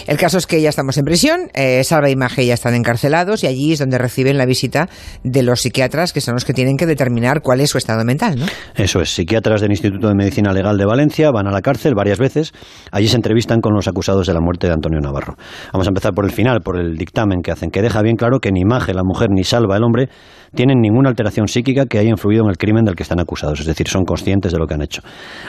El 0.08 0.18
caso 0.18 0.38
es 0.38 0.46
que 0.46 0.62
ya 0.62 0.70
estamos 0.70 0.98
en 0.98 1.04
prisión, 1.04 1.50
eh, 1.56 1.84
Salva 1.84 2.10
y 2.10 2.16
Maje 2.16 2.46
ya 2.46 2.54
están 2.54 2.76
encarcelados 2.76 3.44
y 3.44 3.48
allí 3.48 3.74
es 3.74 3.80
donde 3.80 3.98
reciben 3.98 4.38
la 4.38 4.46
visita 4.46 4.88
de 5.24 5.42
los 5.42 5.62
psiquiatras, 5.62 6.14
que 6.14 6.22
son 6.22 6.36
los 6.36 6.46
que 6.46 6.54
tienen 6.54 6.78
que 6.78 6.86
determinar 6.86 7.42
cuál 7.42 7.60
es 7.60 7.72
su 7.72 7.80
estado 7.80 8.06
mental, 8.06 8.38
¿no? 8.38 8.46
Eso 8.76 9.02
es, 9.02 9.10
psiquiatras 9.10 9.62
del 9.62 9.72
Instituto 9.72 10.08
de 10.08 10.14
Medicina 10.14 10.54
Legal 10.54 10.78
de 10.78 10.86
Valencia 10.86 11.32
van 11.32 11.48
a 11.48 11.52
la 11.52 11.62
cárcel 11.62 11.94
varias 11.96 12.20
veces, 12.20 12.54
allí 12.92 13.08
se 13.08 13.16
entrevistan 13.16 13.60
con 13.60 13.74
los 13.74 13.88
acusados 13.88 14.28
de 14.28 14.34
la 14.34 14.40
muerte 14.40 14.68
de 14.68 14.74
Antonio 14.74 15.00
Navarro. 15.00 15.36
Vamos 15.74 15.88
a 15.88 15.90
empezar 15.90 16.14
por 16.14 16.26
el 16.26 16.32
final, 16.32 16.62
por 16.62 16.80
el 16.80 16.96
dictamen 16.96 17.42
que 17.42 17.52
hacen, 17.52 17.72
que 17.72 17.82
deja 17.82 18.02
bien 18.04 18.16
claro 18.16 18.40
que 18.40 18.52
ni 18.52 18.64
Maje, 18.64 18.94
la 18.94 19.04
mujer, 19.04 19.30
ni 19.32 19.44
Salva, 19.44 19.76
el 19.76 19.84
hombre, 19.84 20.10
tienen 20.56 20.80
ninguna 20.82 21.10
alteración 21.10 21.48
psíquica 21.48 21.86
que 21.86 22.00
haya 22.00 22.10
influido 22.10 22.44
en 22.44 22.50
el 22.50 22.58
crimen 22.58 22.86
del 22.86 22.96
que 22.96 23.04
están 23.04 23.20
acusados, 23.20 23.60
es 23.60 23.66
decir, 23.66 23.88
son 23.88 24.04
conscientes 24.06 24.52
de 24.52 24.58
lo 24.58 24.66
que 24.66 24.74
han 24.74 24.82
hecho. 24.82 25.02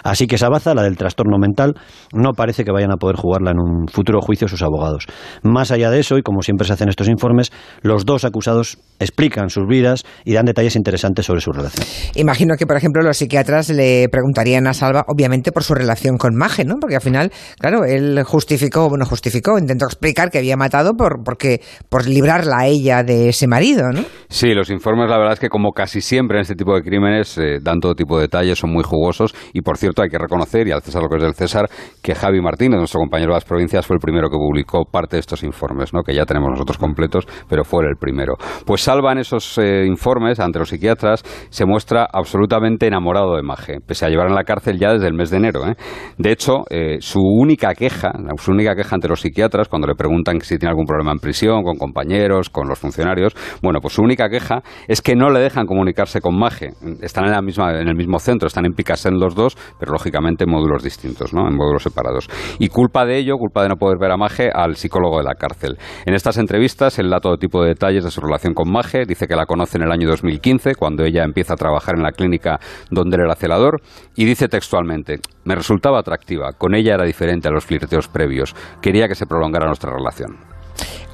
Así 0.05 0.27
que 0.27 0.37
Sabaza, 0.37 0.75
la 0.75 0.83
del 0.83 0.97
trastorno 0.97 1.39
mental, 1.39 1.75
no 2.13 2.33
parece 2.33 2.65
que 2.65 2.73
vayan 2.73 2.93
a 2.93 2.97
poder 2.97 3.17
jugarla 3.17 3.53
en 3.53 3.59
un 3.59 3.89
futuro 3.89 4.21
juicio 4.21 4.49
sus 4.49 4.63
abogados. 4.63 5.07
Más 5.43 5.71
allá 5.71 5.91
de 5.91 6.01
eso, 6.01 6.19
y 6.19 6.23
como 6.23 6.43
siempre 6.43 6.67
se 6.67 6.73
hacen 6.73 6.89
estos 6.89 7.09
informes, 7.09 7.53
los 7.83 8.05
dos 8.05 8.25
acusados 8.25 8.79
explican 8.99 9.49
sus 9.49 9.65
vidas 9.67 10.05
y 10.25 10.35
dan 10.35 10.45
detalles 10.45 10.77
interesantes 10.77 11.27
sobre 11.27 11.41
su 11.41 11.53
relación. 11.53 11.87
Imagino 12.15 12.57
que, 12.59 12.67
por 12.67 12.77
ejemplo, 12.77 13.03
los 13.03 13.17
psiquiatras 13.17 13.71
le 13.71 14.09
preguntarían 14.11 14.67
a 14.67 14.75
Salva, 14.75 15.05
obviamente, 15.07 15.53
por 15.53 15.63
su 15.63 15.75
relación 15.75 16.17
con 16.17 16.35
Maje, 16.35 16.65
¿no? 16.65 16.77
Porque 16.81 16.97
al 16.97 17.03
final, 17.03 17.33
claro, 17.59 17.85
él 17.85 18.23
justificó, 18.25 18.89
bueno, 18.89 19.07
justificó, 19.07 19.59
intentó 19.59 19.87
explicar 19.87 20.31
que 20.31 20.39
había 20.39 20.57
matado 20.57 20.95
por, 20.95 21.23
porque, 21.25 21.61
por 21.89 22.07
librarla 22.07 22.59
a 22.61 22.67
ella 22.67 23.03
de 23.03 23.29
ese 23.29 23.47
marido, 23.47 23.85
¿no? 23.93 24.03
Sí, 24.29 24.49
los 24.55 24.71
informes 24.71 24.96
la 25.05 25.19
verdad 25.19 25.35
es 25.35 25.41
que 25.41 25.49
como 25.49 25.73
casi 25.73 26.01
siempre 26.01 26.39
en 26.39 26.43
este 26.43 26.55
tipo 26.55 26.75
de 26.75 26.83
crímenes 26.83 27.37
eh, 27.39 27.59
dan 27.61 27.81
todo 27.81 27.95
tipo 27.95 28.17
de 28.17 28.23
detalles, 28.23 28.59
son 28.59 28.73
muy 28.73 28.83
jugosos 28.83 29.35
y 29.53 29.61
por 29.61 29.77
cierto 29.77 30.03
hay 30.03 30.09
que 30.09 30.19
reconocer, 30.19 30.67
y 30.67 30.73
al 30.73 30.83
César 30.83 31.03
lo 31.03 31.09
que 31.09 31.17
es 31.17 31.23
del 31.23 31.35
César, 31.35 31.69
que 32.03 32.15
Javi 32.15 32.41
Martínez, 32.41 32.79
nuestro 32.79 33.01
compañero 33.01 33.33
de 33.33 33.37
las 33.37 33.45
provincias, 33.45 33.87
fue 33.87 33.97
el 33.97 34.01
primero 34.01 34.29
que 34.29 34.37
publicó 34.37 34.85
parte 34.85 35.17
de 35.17 35.21
estos 35.21 35.43
informes, 35.43 35.93
¿no? 35.93 36.03
que 36.03 36.15
ya 36.15 36.25
tenemos 36.25 36.51
nosotros 36.51 36.79
completos, 36.79 37.27
pero 37.49 37.65
fue 37.65 37.85
el 37.87 37.97
primero. 37.97 38.35
Pues 38.65 38.83
Salva 38.83 39.13
en 39.13 39.19
esos 39.19 39.59
eh, 39.59 39.85
informes 39.87 40.41
ante 40.41 40.59
los 40.59 40.69
psiquiatras 40.69 41.23
se 41.51 41.67
muestra 41.67 42.07
absolutamente 42.11 42.87
enamorado 42.87 43.37
de 43.37 43.43
Maje, 43.43 43.81
pese 43.87 44.07
a 44.07 44.09
llevar 44.09 44.29
en 44.29 44.35
la 44.35 44.45
cárcel 44.45 44.79
ya 44.79 44.93
desde 44.93 45.09
el 45.09 45.15
mes 45.15 45.31
de 45.31 45.37
enero. 45.37 45.67
¿eh? 45.67 45.75
De 46.19 46.33
hecho, 46.33 46.65
su 47.01 47.21
única 47.21 47.75
queja, 47.75 48.13
su 48.39 48.53
única 48.53 48.75
queja 48.75 48.95
ante 48.95 49.09
los 49.09 49.21
psiquiatras, 49.21 49.69
cuando 49.69 49.87
le 49.87 49.95
preguntan 49.95 50.41
si 50.41 50.59
tiene 50.59 50.71
algún 50.71 50.87
problema 50.87 51.13
en 51.13 51.19
prisión, 51.19 51.63
con 51.63 51.77
compañeros, 51.77 52.51
con 52.51 52.69
los 52.69 52.79
funcionarios, 52.79 53.35
bueno, 53.63 53.81
pues 53.81 53.95
su 53.95 54.03
única 54.03 54.29
queja 54.29 54.63
es 54.89 55.03
que 55.03 55.15
no 55.15 55.31
le 55.31 55.41
dejan 55.41 55.67
comunicarse 55.67 56.21
con 56.21 56.39
Maje. 56.39 56.71
Están 57.01 57.25
en, 57.27 57.33
la 57.33 57.43
misma, 57.43 57.81
en 57.81 57.89
el 57.89 57.97
mismo 57.97 58.19
centro, 58.19 58.47
están 58.47 58.67
en 58.67 58.73
Picasen 58.73 59.19
los 59.19 59.35
dos, 59.35 59.57
pero 59.79 59.93
lógicamente 59.93 60.45
en 60.45 60.51
módulos 60.51 60.83
distintos, 60.83 61.33
¿no? 61.33 61.49
en 61.49 61.55
módulos 61.55 61.83
separados. 61.83 62.29
Y 62.59 62.69
culpa 62.69 63.05
de 63.05 63.19
ello, 63.19 63.37
culpa 63.37 63.63
de 63.63 63.69
no 63.69 63.77
poder 63.77 63.99
ver 64.01 64.13
a 64.13 64.17
Maje, 64.17 64.51
al 64.53 64.77
psicólogo 64.77 65.19
de 65.19 65.25
la 65.25 65.35
cárcel. 65.35 65.79
En 66.05 66.15
estas 66.15 66.39
entrevistas, 66.39 66.99
él 66.99 67.11
da 67.11 67.21
todo 67.21 67.37
tipo 67.37 67.63
de 67.63 67.69
detalles 67.69 68.05
de 68.05 68.11
su 68.11 68.21
relación 68.21 68.55
con 68.55 68.71
Maje, 68.71 69.05
dice 69.07 69.27
que 69.27 69.37
la 69.37 69.47
conoce 69.47 69.79
en 69.79 69.85
el 69.85 69.93
año 69.93 70.09
2015, 70.09 70.75
cuando 70.75 71.05
ella 71.05 71.25
empieza 71.25 71.55
a 71.55 71.57
trabajar 71.57 71.97
en 71.97 72.03
la 72.03 72.13
clínica 72.13 72.59
donde 72.91 73.17
él 73.17 73.23
era 73.25 73.35
celador, 73.35 73.81
y 74.15 74.25
dice 74.25 74.49
textualmente, 74.49 75.21
me 75.45 75.55
resultaba 75.55 76.01
atractiva, 76.01 76.53
con 76.53 76.75
ella 76.75 76.95
era 76.95 77.05
diferente 77.05 77.49
a 77.49 77.51
los 77.51 77.65
flirteos 77.65 78.09
previos, 78.09 78.55
quería 78.81 79.09
que 79.09 79.15
se 79.15 79.27
prolongara 79.27 79.67
nuestra 79.67 79.93
relación. 79.93 80.56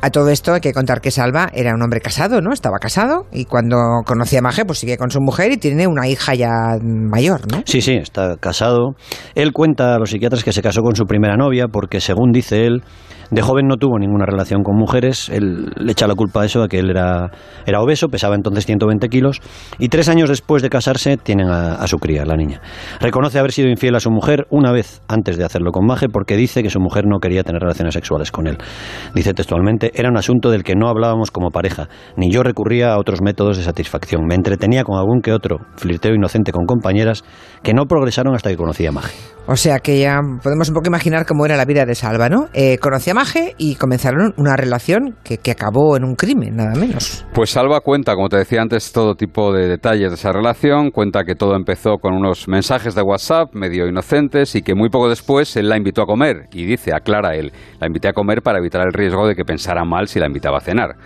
A 0.00 0.10
todo 0.10 0.30
esto 0.30 0.54
hay 0.54 0.60
que 0.60 0.72
contar 0.72 1.00
que 1.00 1.10
Salva 1.10 1.48
era 1.52 1.74
un 1.74 1.82
hombre 1.82 2.00
casado, 2.00 2.40
¿no? 2.40 2.52
Estaba 2.52 2.78
casado 2.78 3.26
y 3.32 3.44
cuando 3.44 3.76
conocí 4.04 4.36
a 4.36 4.42
Maje, 4.42 4.64
pues 4.64 4.78
sigue 4.78 4.96
con 4.96 5.10
su 5.10 5.20
mujer 5.20 5.52
y 5.52 5.56
tiene 5.56 5.86
una 5.86 6.08
hija 6.08 6.34
ya 6.34 6.76
mayor, 6.82 7.40
¿no? 7.52 7.62
Sí, 7.66 7.80
sí, 7.80 7.92
está 7.94 8.36
casado. 8.36 8.94
Él 9.34 9.52
cuenta 9.52 9.94
a 9.94 9.98
los 9.98 10.10
psiquiatras 10.10 10.42
que 10.42 10.52
se 10.52 10.62
casó 10.62 10.82
con 10.82 10.96
su 10.96 11.04
primera 11.04 11.36
novia 11.36 11.66
porque, 11.68 12.00
según 12.00 12.32
dice 12.32 12.66
él, 12.66 12.82
De 13.32 13.40
joven 13.40 13.66
no 13.66 13.78
tuvo 13.78 13.98
ninguna 13.98 14.26
relación 14.26 14.62
con 14.62 14.76
mujeres, 14.76 15.30
él 15.30 15.72
le 15.74 15.92
echa 15.92 16.06
la 16.06 16.14
culpa 16.14 16.42
a 16.42 16.44
eso, 16.44 16.62
a 16.62 16.68
que 16.68 16.78
él 16.78 16.90
era, 16.90 17.30
obeso, 17.80 18.08
pesaba 18.08 18.34
entonces 18.34 18.66
120 18.66 19.08
kilos, 19.08 19.40
y 19.78 19.88
tres 19.88 20.10
años 20.10 20.28
después 20.28 20.62
de 20.62 20.68
casarse 20.68 21.16
tienen 21.16 21.48
a, 21.48 21.86
su 21.86 21.96
cría, 21.96 22.26
la 22.26 22.36
niña. 22.36 22.60
Reconoce 23.00 23.38
haber 23.38 23.52
sido 23.52 23.70
infiel 23.70 23.94
a 23.94 24.00
su 24.00 24.10
mujer 24.10 24.46
una 24.50 24.70
vez 24.70 25.00
antes 25.08 25.38
de 25.38 25.46
hacerlo 25.46 25.72
con 25.72 25.86
Maje 25.86 26.08
porque 26.10 26.36
dice 26.36 26.62
que 26.62 26.68
su 26.68 26.78
mujer 26.78 27.06
no 27.06 27.20
quería 27.20 27.42
tener 27.42 27.62
relaciones 27.62 27.94
sexuales 27.94 28.30
con 28.30 28.46
él. 28.46 28.58
Dice 29.14 29.32
textualmente, 29.32 29.92
era 29.94 30.10
un 30.10 30.18
asunto 30.18 30.50
del 30.50 30.62
que 30.62 30.74
no 30.74 30.90
hablábamos 30.90 31.30
como 31.30 31.48
pareja, 31.48 31.88
ni 32.18 32.30
yo 32.30 32.42
recurría 32.42 32.92
a 32.92 32.98
otros 32.98 33.22
métodos 33.22 33.56
de 33.56 33.62
satisfacción. 33.62 34.26
Me 34.26 34.34
entretenía 34.34 34.84
con 34.84 34.98
algún 34.98 35.22
que 35.22 35.32
otro 35.32 35.56
flirteo 35.76 36.14
inocente 36.14 36.52
con 36.52 36.66
compañeras 36.66 37.24
que 37.62 37.72
no 37.72 37.86
progresaron 37.86 38.34
hasta 38.34 38.50
que 38.50 38.58
conocí 38.58 38.84
a 38.84 38.92
Maje. 38.92 39.16
O 39.46 39.56
sea 39.56 39.78
que 39.80 39.98
ya 39.98 40.20
podemos 40.42 40.68
un 40.68 40.74
poco 40.74 40.88
imaginar 40.88 41.24
cómo 41.26 41.46
era 41.46 41.56
la 41.56 41.64
vida 41.64 41.86
de 41.86 41.94
Salva, 41.94 42.28
¿no? 42.28 42.48
Eh, 42.52 42.78
conocí 42.78 43.10
a 43.10 43.14
Y 43.58 43.76
comenzaron 43.76 44.34
una 44.36 44.56
relación 44.56 45.16
que, 45.22 45.38
que 45.38 45.50
acabó 45.52 45.96
en 45.96 46.04
un 46.04 46.16
crimen, 46.16 46.56
nada 46.56 46.74
menos. 46.74 47.24
Pues 47.32 47.50
Salva 47.50 47.80
cuenta, 47.80 48.14
como 48.14 48.28
te 48.28 48.36
decía 48.36 48.62
antes, 48.62 48.92
todo 48.92 49.14
tipo 49.14 49.52
de 49.52 49.68
detalles 49.68 50.10
de 50.10 50.14
esa 50.14 50.32
relación. 50.32 50.90
Cuenta 50.90 51.24
que 51.24 51.34
todo 51.34 51.54
empezó 51.54 51.98
con 51.98 52.14
unos 52.14 52.48
mensajes 52.48 52.94
de 52.94 53.02
WhatsApp 53.02 53.54
medio 53.54 53.86
inocentes 53.86 54.54
y 54.54 54.62
que 54.62 54.74
muy 54.74 54.88
poco 54.88 55.08
después 55.08 55.56
él 55.56 55.68
la 55.68 55.76
invitó 55.76 56.02
a 56.02 56.06
comer. 56.06 56.48
Y 56.52 56.64
dice, 56.64 56.92
aclara 56.94 57.36
él, 57.36 57.52
la 57.80 57.86
invité 57.86 58.08
a 58.08 58.12
comer 58.12 58.42
para 58.42 58.58
evitar 58.58 58.86
el 58.86 58.92
riesgo 58.92 59.26
de 59.26 59.34
que 59.34 59.44
pensara 59.44 59.84
mal 59.84 60.08
si 60.08 60.18
la 60.18 60.26
invitaba 60.26 60.58
a 60.58 60.60
cenar. 60.60 60.96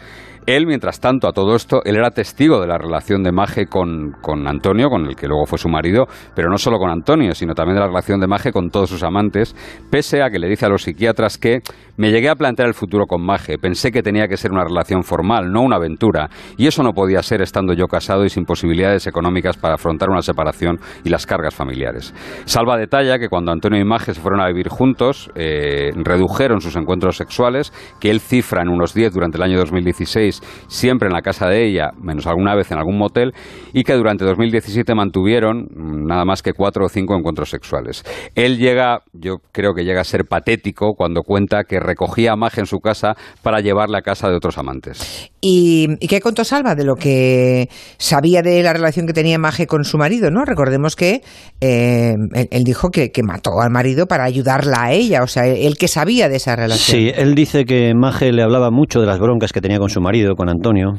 Él, 0.46 0.64
mientras 0.64 1.00
tanto, 1.00 1.26
a 1.26 1.32
todo 1.32 1.56
esto, 1.56 1.80
él 1.84 1.96
era 1.96 2.10
testigo 2.10 2.60
de 2.60 2.68
la 2.68 2.78
relación 2.78 3.24
de 3.24 3.32
Maje 3.32 3.66
con, 3.66 4.12
con, 4.22 4.46
Antonio, 4.46 4.88
con 4.88 5.04
el 5.04 5.16
que 5.16 5.26
luego 5.26 5.44
fue 5.44 5.58
su 5.58 5.68
marido, 5.68 6.06
pero 6.36 6.48
no 6.48 6.56
solo 6.56 6.78
con 6.78 6.88
Antonio, 6.88 7.34
sino 7.34 7.52
también 7.52 7.74
de 7.74 7.80
la 7.80 7.88
relación 7.88 8.20
de 8.20 8.28
Maje 8.28 8.52
con 8.52 8.70
todos 8.70 8.88
sus 8.88 9.02
amantes, 9.02 9.56
pese 9.90 10.22
a 10.22 10.30
que 10.30 10.38
le 10.38 10.48
dice 10.48 10.64
a 10.64 10.68
los 10.68 10.82
psiquiatras 10.82 11.36
que 11.36 11.62
me 11.96 12.12
llegué 12.12 12.28
a 12.28 12.36
plantear 12.36 12.68
el 12.68 12.74
futuro 12.74 13.06
con 13.06 13.26
Maje, 13.26 13.58
pensé 13.58 13.90
que 13.90 14.04
tenía 14.04 14.28
que 14.28 14.36
ser 14.36 14.52
una 14.52 14.62
relación 14.62 15.02
formal, 15.02 15.50
no 15.50 15.62
una 15.62 15.76
aventura, 15.76 16.30
y 16.56 16.68
eso 16.68 16.84
no 16.84 16.92
podía 16.92 17.24
ser 17.24 17.42
estando 17.42 17.72
yo 17.72 17.88
casado 17.88 18.24
y 18.24 18.28
sin 18.28 18.44
posibilidades 18.44 19.08
económicas 19.08 19.56
para 19.56 19.74
afrontar 19.74 20.10
una 20.10 20.22
separación 20.22 20.78
y 21.02 21.08
las 21.08 21.26
cargas 21.26 21.56
familiares. 21.56 22.14
Salva 22.44 22.76
detalla 22.76 23.18
que 23.18 23.28
cuando 23.28 23.50
Antonio 23.50 23.80
y 23.80 23.84
Maje 23.84 24.14
se 24.14 24.20
fueron 24.20 24.40
a 24.40 24.46
vivir 24.46 24.68
juntos, 24.68 25.28
eh, 25.34 25.90
redujeron 25.96 26.60
sus 26.60 26.76
encuentros 26.76 27.16
sexuales, 27.16 27.72
que 27.98 28.10
él 28.10 28.20
cifra 28.20 28.62
en 28.62 28.68
unos 28.68 28.94
10 28.94 29.12
durante 29.12 29.38
el 29.38 29.42
año 29.42 29.58
2016 29.58 30.35
siempre 30.68 31.08
en 31.08 31.14
la 31.14 31.22
casa 31.22 31.48
de 31.48 31.66
ella, 31.66 31.90
menos 32.00 32.26
alguna 32.26 32.54
vez 32.54 32.70
en 32.70 32.78
algún 32.78 32.98
motel, 32.98 33.32
y 33.72 33.84
que 33.84 33.94
durante 33.94 34.24
2017 34.24 34.94
mantuvieron 34.94 35.68
nada 35.74 36.24
más 36.24 36.42
que 36.42 36.52
cuatro 36.52 36.86
o 36.86 36.88
cinco 36.88 37.16
encuentros 37.16 37.50
sexuales. 37.50 38.02
Él 38.34 38.58
llega, 38.58 39.00
yo 39.12 39.36
creo 39.52 39.74
que 39.74 39.84
llega 39.84 40.00
a 40.00 40.04
ser 40.04 40.24
patético 40.24 40.94
cuando 40.94 41.22
cuenta 41.22 41.64
que 41.64 41.80
recogía 41.80 42.32
a 42.32 42.36
Maje 42.36 42.60
en 42.60 42.66
su 42.66 42.78
casa 42.78 43.14
para 43.42 43.60
llevarla 43.60 43.98
a 43.98 44.02
casa 44.02 44.28
de 44.28 44.36
otros 44.36 44.58
amantes. 44.58 45.30
¿Y, 45.40 45.86
¿Y, 46.00 46.08
qué 46.08 46.20
contó 46.20 46.44
Salva 46.44 46.74
de 46.74 46.84
lo 46.84 46.96
que 46.96 47.68
sabía 47.98 48.42
de 48.42 48.62
la 48.62 48.72
relación 48.72 49.06
que 49.06 49.12
tenía 49.12 49.38
Maje 49.38 49.66
con 49.66 49.84
su 49.84 49.96
marido? 49.96 50.30
¿no? 50.30 50.44
Recordemos 50.44 50.96
que 50.96 51.22
eh, 51.60 52.14
él, 52.34 52.48
él, 52.50 52.64
dijo 52.64 52.90
que, 52.90 53.10
que, 53.10 53.22
mató 53.22 53.60
al 53.60 53.70
marido 53.70 54.06
para 54.06 54.24
ayudarla 54.24 54.84
a 54.84 54.92
ella, 54.92 55.22
o 55.22 55.26
sea, 55.26 55.46
él 55.46 55.76
que 55.78 55.88
sabía 55.88 56.28
de 56.28 56.36
esa 56.36 56.56
relación. 56.56 56.98
Sí, 56.98 57.12
él 57.14 57.34
dice 57.34 57.64
que 57.64 57.92
Maje 57.94 58.32
le 58.32 58.42
hablaba 58.42 58.70
mucho 58.70 59.00
de 59.00 59.06
las 59.06 59.18
broncas 59.18 59.52
que 59.52 59.60
tenía 59.60 59.78
con 59.78 59.88
su 59.88 60.00
marido, 60.00 60.25
con 60.34 60.48
Antonio, 60.48 60.94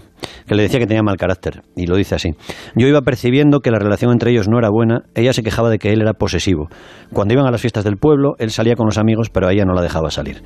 que 0.47 0.55
le 0.55 0.63
decía 0.63 0.79
que 0.79 0.87
tenía 0.87 1.03
mal 1.03 1.17
carácter, 1.17 1.61
y 1.75 1.87
lo 1.87 1.95
dice 1.95 2.15
así. 2.15 2.29
Yo 2.75 2.87
iba 2.87 3.01
percibiendo 3.01 3.59
que 3.59 3.71
la 3.71 3.79
relación 3.79 4.11
entre 4.11 4.31
ellos 4.31 4.47
no 4.47 4.57
era 4.57 4.69
buena, 4.69 5.01
ella 5.15 5.33
se 5.33 5.43
quejaba 5.43 5.69
de 5.69 5.77
que 5.77 5.91
él 5.91 6.01
era 6.01 6.13
posesivo. 6.13 6.69
Cuando 7.11 7.33
iban 7.33 7.45
a 7.45 7.51
las 7.51 7.61
fiestas 7.61 7.83
del 7.83 7.97
pueblo, 7.97 8.35
él 8.39 8.51
salía 8.51 8.75
con 8.75 8.85
los 8.85 8.97
amigos, 8.97 9.29
pero 9.29 9.47
a 9.47 9.53
ella 9.53 9.65
no 9.65 9.73
la 9.73 9.81
dejaba 9.81 10.09
salir. 10.09 10.41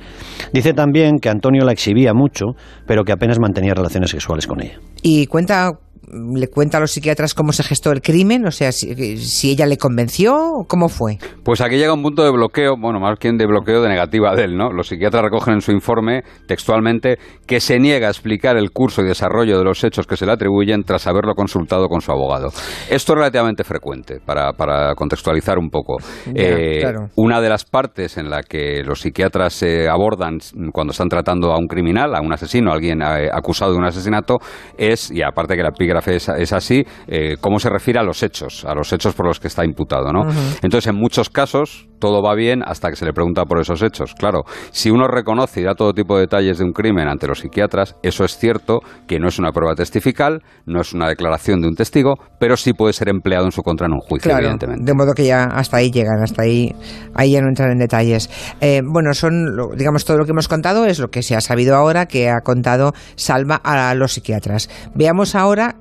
Dice 0.52 0.72
también 0.72 1.18
que 1.18 1.28
Antonio 1.28 1.64
la 1.64 1.72
exhibía 1.72 2.14
mucho, 2.14 2.54
pero 2.86 3.04
que 3.04 3.12
apenas 3.12 3.38
mantenía 3.38 3.74
relaciones 3.74 4.10
sexuales 4.10 4.46
con 4.46 4.62
ella. 4.62 4.78
Y 5.02 5.26
cuenta 5.26 5.70
le 6.12 6.48
cuenta 6.48 6.78
a 6.78 6.80
los 6.80 6.90
psiquiatras 6.90 7.34
cómo 7.34 7.52
se 7.52 7.62
gestó 7.62 7.90
el 7.90 8.02
crimen, 8.02 8.46
o 8.46 8.50
sea, 8.50 8.70
si, 8.72 9.16
si, 9.16 9.50
ella 9.50 9.66
le 9.66 9.78
convenció, 9.78 10.64
¿cómo 10.68 10.88
fue? 10.88 11.18
Pues 11.42 11.60
aquí 11.60 11.76
llega 11.76 11.94
un 11.94 12.02
punto 12.02 12.22
de 12.22 12.30
bloqueo, 12.30 12.76
bueno, 12.78 13.00
más 13.00 13.18
bien 13.18 13.38
de 13.38 13.46
bloqueo 13.46 13.82
de 13.82 13.88
negativa 13.88 14.34
de 14.34 14.44
él, 14.44 14.56
¿no? 14.56 14.70
Los 14.70 14.88
psiquiatras 14.88 15.22
recogen 15.22 15.54
en 15.54 15.60
su 15.62 15.72
informe 15.72 16.22
textualmente 16.46 17.18
que 17.46 17.60
se 17.60 17.78
niega 17.78 18.08
a 18.08 18.10
explicar 18.10 18.56
el 18.56 18.70
curso 18.70 19.02
y 19.02 19.06
desarrollo 19.06 19.58
de 19.58 19.64
los 19.64 19.82
hechos 19.84 20.06
que 20.06 20.16
se 20.16 20.26
le 20.26 20.32
atribuyen 20.32 20.82
tras 20.84 21.06
haberlo 21.06 21.34
consultado 21.34 21.88
con 21.88 22.00
su 22.00 22.12
abogado. 22.12 22.48
Esto 22.90 23.12
es 23.12 23.18
relativamente 23.18 23.64
frecuente, 23.64 24.20
para, 24.24 24.52
para 24.52 24.94
contextualizar 24.94 25.58
un 25.58 25.70
poco. 25.70 25.96
Ya, 26.26 26.32
eh, 26.34 26.78
claro. 26.80 27.08
Una 27.16 27.40
de 27.40 27.48
las 27.48 27.64
partes 27.64 28.18
en 28.18 28.28
la 28.28 28.42
que 28.42 28.82
los 28.84 29.00
psiquiatras 29.00 29.54
se 29.54 29.88
abordan 29.88 30.38
cuando 30.72 30.90
están 30.90 31.08
tratando 31.08 31.52
a 31.52 31.58
un 31.58 31.66
criminal, 31.66 32.14
a 32.14 32.20
un 32.20 32.32
asesino, 32.32 32.70
a 32.70 32.74
alguien 32.74 33.00
eh, 33.00 33.28
acusado 33.32 33.72
de 33.72 33.78
un 33.78 33.84
asesinato, 33.84 34.38
es, 34.76 35.10
y 35.10 35.22
aparte 35.22 35.56
que 35.56 35.62
la 35.62 35.70
epígrafe 35.70 36.01
es, 36.08 36.28
es 36.28 36.52
así, 36.52 36.84
eh, 37.06 37.36
cómo 37.40 37.58
se 37.58 37.68
refiere 37.70 38.00
a 38.00 38.02
los 38.02 38.22
hechos, 38.22 38.64
a 38.64 38.74
los 38.74 38.92
hechos 38.92 39.14
por 39.14 39.26
los 39.26 39.40
que 39.40 39.48
está 39.48 39.64
imputado, 39.64 40.12
¿no? 40.12 40.22
Uh 40.22 40.30
-huh. 40.30 40.58
Entonces, 40.62 40.88
en 40.88 40.96
muchos 40.96 41.30
casos, 41.30 41.88
todo 41.98 42.20
va 42.20 42.34
bien 42.34 42.62
hasta 42.66 42.90
que 42.90 42.96
se 42.96 43.04
le 43.04 43.12
pregunta 43.12 43.44
por 43.44 43.60
esos 43.60 43.80
hechos. 43.80 44.14
Claro, 44.18 44.42
si 44.72 44.90
uno 44.90 45.06
reconoce 45.06 45.60
y 45.60 45.64
da 45.64 45.74
todo 45.74 45.92
tipo 45.92 46.16
de 46.16 46.22
detalles 46.22 46.58
de 46.58 46.64
un 46.64 46.72
crimen 46.72 47.06
ante 47.06 47.28
los 47.28 47.38
psiquiatras, 47.38 47.94
eso 48.02 48.24
es 48.24 48.36
cierto 48.36 48.80
que 49.06 49.20
no 49.20 49.28
es 49.28 49.38
una 49.38 49.52
prueba 49.52 49.74
testifical, 49.76 50.42
no 50.66 50.80
es 50.80 50.92
una 50.92 51.08
declaración 51.08 51.60
de 51.60 51.68
un 51.68 51.74
testigo, 51.76 52.14
pero 52.40 52.56
sí 52.56 52.72
puede 52.72 52.92
ser 52.92 53.08
empleado 53.08 53.44
en 53.44 53.52
su 53.52 53.62
contra 53.62 53.86
en 53.86 53.92
un 53.92 54.00
juicio, 54.00 54.30
claro, 54.30 54.46
evidentemente. 54.46 54.84
De 54.84 54.94
modo 54.94 55.14
que 55.14 55.24
ya 55.24 55.44
hasta 55.44 55.76
ahí 55.76 55.90
llegan, 55.92 56.20
hasta 56.22 56.42
ahí, 56.42 56.74
ahí 57.14 57.32
ya 57.32 57.40
no 57.40 57.48
entran 57.48 57.70
en 57.70 57.78
detalles. 57.78 58.28
Eh, 58.60 58.80
bueno, 58.84 59.14
son, 59.14 59.46
digamos, 59.76 60.04
todo 60.04 60.18
lo 60.18 60.24
que 60.24 60.32
hemos 60.32 60.48
contado 60.48 60.86
es 60.86 60.98
lo 60.98 61.08
que 61.08 61.22
se 61.22 61.36
ha 61.36 61.40
sabido 61.40 61.76
ahora, 61.76 62.06
que 62.06 62.28
ha 62.28 62.40
contado 62.40 62.92
Salva 63.14 63.60
a 63.62 63.94
los 63.94 64.14
psiquiatras. 64.14 64.68
Veamos 64.94 65.36
ahora 65.36 65.76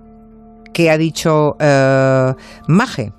qué 0.73 0.89
ha 0.89 0.97
dicho 0.97 1.51
uh, 1.59 2.33
Maje. 2.67 3.11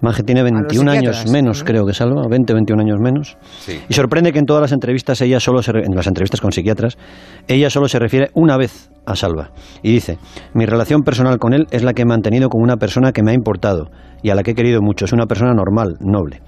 Maje 0.00 0.24
tiene 0.24 0.42
21 0.42 0.90
años 0.90 1.30
menos, 1.30 1.60
¿no? 1.60 1.64
creo 1.64 1.86
que 1.86 1.94
Salva, 1.94 2.22
20, 2.28 2.54
21 2.54 2.82
años 2.82 2.98
menos. 3.00 3.36
Sí. 3.60 3.80
Y 3.88 3.94
sorprende 3.94 4.32
que 4.32 4.40
en 4.40 4.46
todas 4.46 4.60
las 4.60 4.72
entrevistas 4.72 5.20
ella 5.20 5.38
solo 5.38 5.62
se, 5.62 5.70
en 5.70 5.94
las 5.94 6.08
entrevistas 6.08 6.40
con 6.40 6.50
psiquiatras, 6.50 6.98
ella 7.46 7.70
solo 7.70 7.86
se 7.86 8.00
refiere 8.00 8.30
una 8.34 8.56
vez 8.56 8.90
a 9.06 9.14
Salva 9.14 9.50
y 9.80 9.92
dice: 9.92 10.18
"Mi 10.54 10.66
relación 10.66 11.02
personal 11.02 11.38
con 11.38 11.54
él 11.54 11.66
es 11.70 11.84
la 11.84 11.92
que 11.92 12.02
he 12.02 12.04
mantenido 12.04 12.48
con 12.48 12.62
una 12.62 12.78
persona 12.78 13.12
que 13.12 13.22
me 13.22 13.30
ha 13.30 13.34
importado 13.34 13.90
y 14.22 14.30
a 14.30 14.34
la 14.34 14.42
que 14.42 14.50
he 14.50 14.54
querido 14.54 14.80
mucho, 14.82 15.04
es 15.04 15.12
una 15.12 15.26
persona 15.26 15.52
normal, 15.54 15.94
noble." 16.00 16.40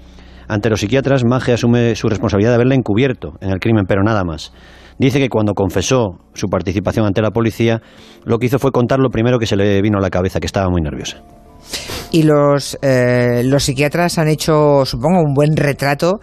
Ante 0.47 0.69
los 0.69 0.81
psiquiatras, 0.81 1.23
Maje 1.23 1.53
asume 1.53 1.95
su 1.95 2.09
responsabilidad 2.09 2.51
de 2.51 2.55
haberla 2.55 2.75
encubierto 2.75 3.33
en 3.39 3.51
el 3.51 3.59
crimen, 3.59 3.85
pero 3.87 4.03
nada 4.03 4.23
más. 4.23 4.51
Dice 4.97 5.19
que 5.19 5.29
cuando 5.29 5.53
confesó 5.53 6.19
su 6.33 6.47
participación 6.47 7.05
ante 7.05 7.21
la 7.21 7.31
policía, 7.31 7.81
lo 8.23 8.37
que 8.37 8.45
hizo 8.45 8.59
fue 8.59 8.71
contar 8.71 8.99
lo 8.99 9.09
primero 9.09 9.39
que 9.39 9.45
se 9.45 9.55
le 9.55 9.81
vino 9.81 9.97
a 9.97 10.01
la 10.01 10.09
cabeza, 10.09 10.39
que 10.39 10.47
estaba 10.47 10.69
muy 10.69 10.81
nerviosa. 10.81 11.21
Y 12.11 12.23
los, 12.23 12.77
eh, 12.81 13.41
los 13.43 13.63
psiquiatras 13.63 14.17
han 14.19 14.29
hecho, 14.29 14.85
supongo, 14.85 15.21
un 15.21 15.33
buen 15.33 15.57
retrato 15.57 16.19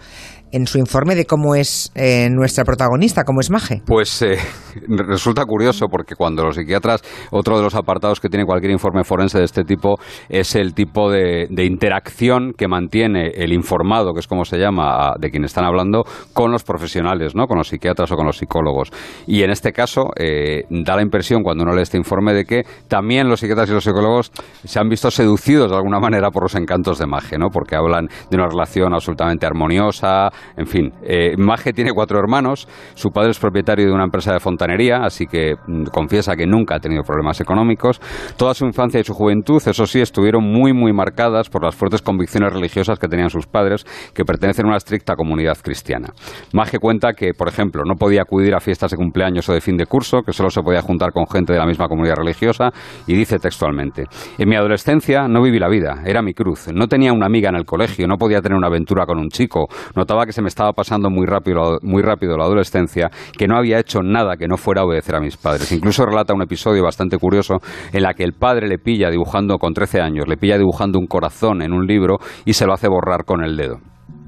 en 0.53 0.67
su 0.67 0.77
informe 0.77 1.15
de 1.15 1.25
cómo 1.25 1.55
es 1.55 1.91
eh, 1.95 2.29
nuestra 2.31 2.63
protagonista, 2.63 3.23
cómo 3.23 3.41
es 3.41 3.49
Maje. 3.49 3.81
Pues 3.85 4.21
eh, 4.21 4.37
resulta 4.87 5.43
curioso 5.45 5.87
porque 5.87 6.15
cuando 6.15 6.43
los 6.43 6.55
psiquiatras, 6.55 7.01
otro 7.31 7.57
de 7.57 7.63
los 7.63 7.75
apartados 7.75 8.19
que 8.19 8.29
tiene 8.29 8.45
cualquier 8.45 8.71
informe 8.71 9.03
forense 9.03 9.39
de 9.39 9.45
este 9.45 9.63
tipo 9.63 9.95
es 10.29 10.55
el 10.55 10.75
tipo 10.75 11.11
de, 11.11 11.47
de 11.49 11.65
interacción 11.65 12.53
que 12.55 12.67
mantiene 12.67 13.31
el 13.35 13.51
informado, 13.51 14.13
que 14.13 14.19
es 14.19 14.27
como 14.27 14.45
se 14.45 14.57
llama, 14.57 15.13
de 15.19 15.31
quien 15.31 15.43
están 15.43 15.65
hablando, 15.65 16.03
con 16.33 16.51
los 16.51 16.63
profesionales, 16.63 17.35
¿no? 17.35 17.47
con 17.47 17.57
los 17.57 17.67
psiquiatras 17.67 18.11
o 18.11 18.15
con 18.15 18.27
los 18.27 18.37
psicólogos. 18.37 18.91
Y 19.25 19.41
en 19.41 19.49
este 19.49 19.71
caso 19.71 20.11
eh, 20.15 20.65
da 20.69 20.95
la 20.95 21.01
impresión 21.01 21.41
cuando 21.41 21.63
uno 21.63 21.73
lee 21.73 21.81
este 21.81 21.97
informe 21.97 22.33
de 22.33 22.45
que 22.45 22.63
también 22.87 23.27
los 23.27 23.39
psiquiatras 23.39 23.69
y 23.69 23.73
los 23.73 23.83
psicólogos 23.83 24.31
se 24.63 24.79
han 24.79 24.87
visto 24.87 25.09
seducidos 25.09 25.71
de 25.71 25.77
alguna 25.77 25.99
manera 25.99 26.29
por 26.29 26.43
los 26.43 26.53
encantos 26.53 26.99
de 26.99 27.07
Maje, 27.07 27.39
¿no? 27.39 27.49
porque 27.49 27.75
hablan 27.75 28.07
de 28.29 28.37
una 28.37 28.47
relación 28.47 28.93
absolutamente 28.93 29.47
armoniosa, 29.47 30.29
en 30.57 30.67
fin, 30.67 30.91
eh, 31.03 31.35
Maje 31.37 31.73
tiene 31.73 31.91
cuatro 31.93 32.19
hermanos, 32.19 32.67
su 32.93 33.09
padre 33.09 33.31
es 33.31 33.39
propietario 33.39 33.85
de 33.85 33.91
una 33.91 34.03
empresa 34.03 34.33
de 34.33 34.39
fontanería, 34.39 34.97
así 35.03 35.25
que 35.25 35.55
mm, 35.67 35.85
confiesa 35.85 36.35
que 36.35 36.45
nunca 36.45 36.75
ha 36.75 36.79
tenido 36.79 37.03
problemas 37.03 37.39
económicos. 37.41 37.99
Toda 38.37 38.53
su 38.53 38.65
infancia 38.65 38.99
y 38.99 39.03
su 39.03 39.13
juventud, 39.13 39.61
eso 39.65 39.85
sí, 39.85 40.01
estuvieron 40.01 40.43
muy, 40.43 40.73
muy 40.73 40.93
marcadas 40.93 41.49
por 41.49 41.63
las 41.63 41.75
fuertes 41.75 42.01
convicciones 42.01 42.53
religiosas 42.53 42.99
que 42.99 43.07
tenían 43.07 43.29
sus 43.29 43.47
padres, 43.47 43.85
que 44.13 44.25
pertenecen 44.25 44.65
a 44.65 44.69
una 44.69 44.77
estricta 44.77 45.15
comunidad 45.15 45.57
cristiana. 45.61 46.09
Maje 46.53 46.79
cuenta 46.79 47.13
que, 47.13 47.33
por 47.33 47.47
ejemplo, 47.47 47.83
no 47.85 47.95
podía 47.95 48.21
acudir 48.21 48.53
a 48.55 48.59
fiestas 48.59 48.91
de 48.91 48.97
cumpleaños 48.97 49.47
o 49.49 49.53
de 49.53 49.61
fin 49.61 49.77
de 49.77 49.85
curso, 49.85 50.21
que 50.21 50.33
solo 50.33 50.49
se 50.49 50.61
podía 50.61 50.81
juntar 50.81 51.11
con 51.11 51.25
gente 51.27 51.53
de 51.53 51.59
la 51.59 51.65
misma 51.65 51.87
comunidad 51.87 52.15
religiosa, 52.17 52.69
y 53.07 53.15
dice 53.15 53.39
textualmente, 53.39 54.05
en 54.37 54.49
mi 54.49 54.55
adolescencia 54.55 55.27
no 55.27 55.41
viví 55.41 55.59
la 55.59 55.69
vida, 55.69 56.03
era 56.05 56.21
mi 56.21 56.33
cruz, 56.33 56.67
no 56.73 56.87
tenía 56.87 57.13
una 57.13 57.25
amiga 57.25 57.49
en 57.49 57.55
el 57.55 57.65
colegio, 57.65 58.07
no 58.07 58.17
podía 58.17 58.41
tener 58.41 58.57
una 58.57 58.67
aventura 58.67 59.05
con 59.05 59.17
un 59.17 59.29
chico, 59.29 59.67
notaba 59.95 60.25
que 60.25 60.32
se 60.33 60.41
me 60.41 60.49
estaba 60.49 60.73
pasando 60.73 61.09
muy 61.09 61.25
rápido, 61.25 61.79
muy 61.81 62.01
rápido 62.01 62.37
la 62.37 62.45
adolescencia, 62.45 63.09
que 63.37 63.47
no 63.47 63.57
había 63.57 63.79
hecho 63.79 64.01
nada 64.01 64.35
que 64.37 64.47
no 64.47 64.57
fuera 64.57 64.83
obedecer 64.83 65.15
a 65.15 65.19
mis 65.19 65.37
padres. 65.37 65.71
Incluso 65.71 66.05
relata 66.05 66.33
un 66.33 66.41
episodio 66.41 66.83
bastante 66.83 67.17
curioso 67.17 67.55
en 67.91 68.03
la 68.03 68.13
que 68.13 68.23
el 68.23 68.33
padre 68.33 68.67
le 68.67 68.77
pilla 68.77 69.09
dibujando 69.09 69.57
con 69.57 69.73
13 69.73 70.01
años, 70.01 70.27
le 70.27 70.37
pilla 70.37 70.57
dibujando 70.57 70.99
un 70.99 71.07
corazón 71.07 71.61
en 71.61 71.71
un 71.71 71.85
libro 71.85 72.17
y 72.45 72.53
se 72.53 72.65
lo 72.65 72.73
hace 72.73 72.87
borrar 72.87 73.25
con 73.25 73.43
el 73.43 73.55
dedo. 73.55 73.77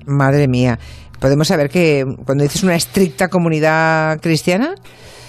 Madre 0.05 0.47
mía. 0.47 0.77
¿Podemos 1.19 1.47
saber 1.47 1.69
que 1.69 2.03
cuando 2.25 2.43
dices 2.43 2.63
una 2.63 2.75
estricta 2.75 3.29
comunidad 3.29 4.19
cristiana? 4.21 4.75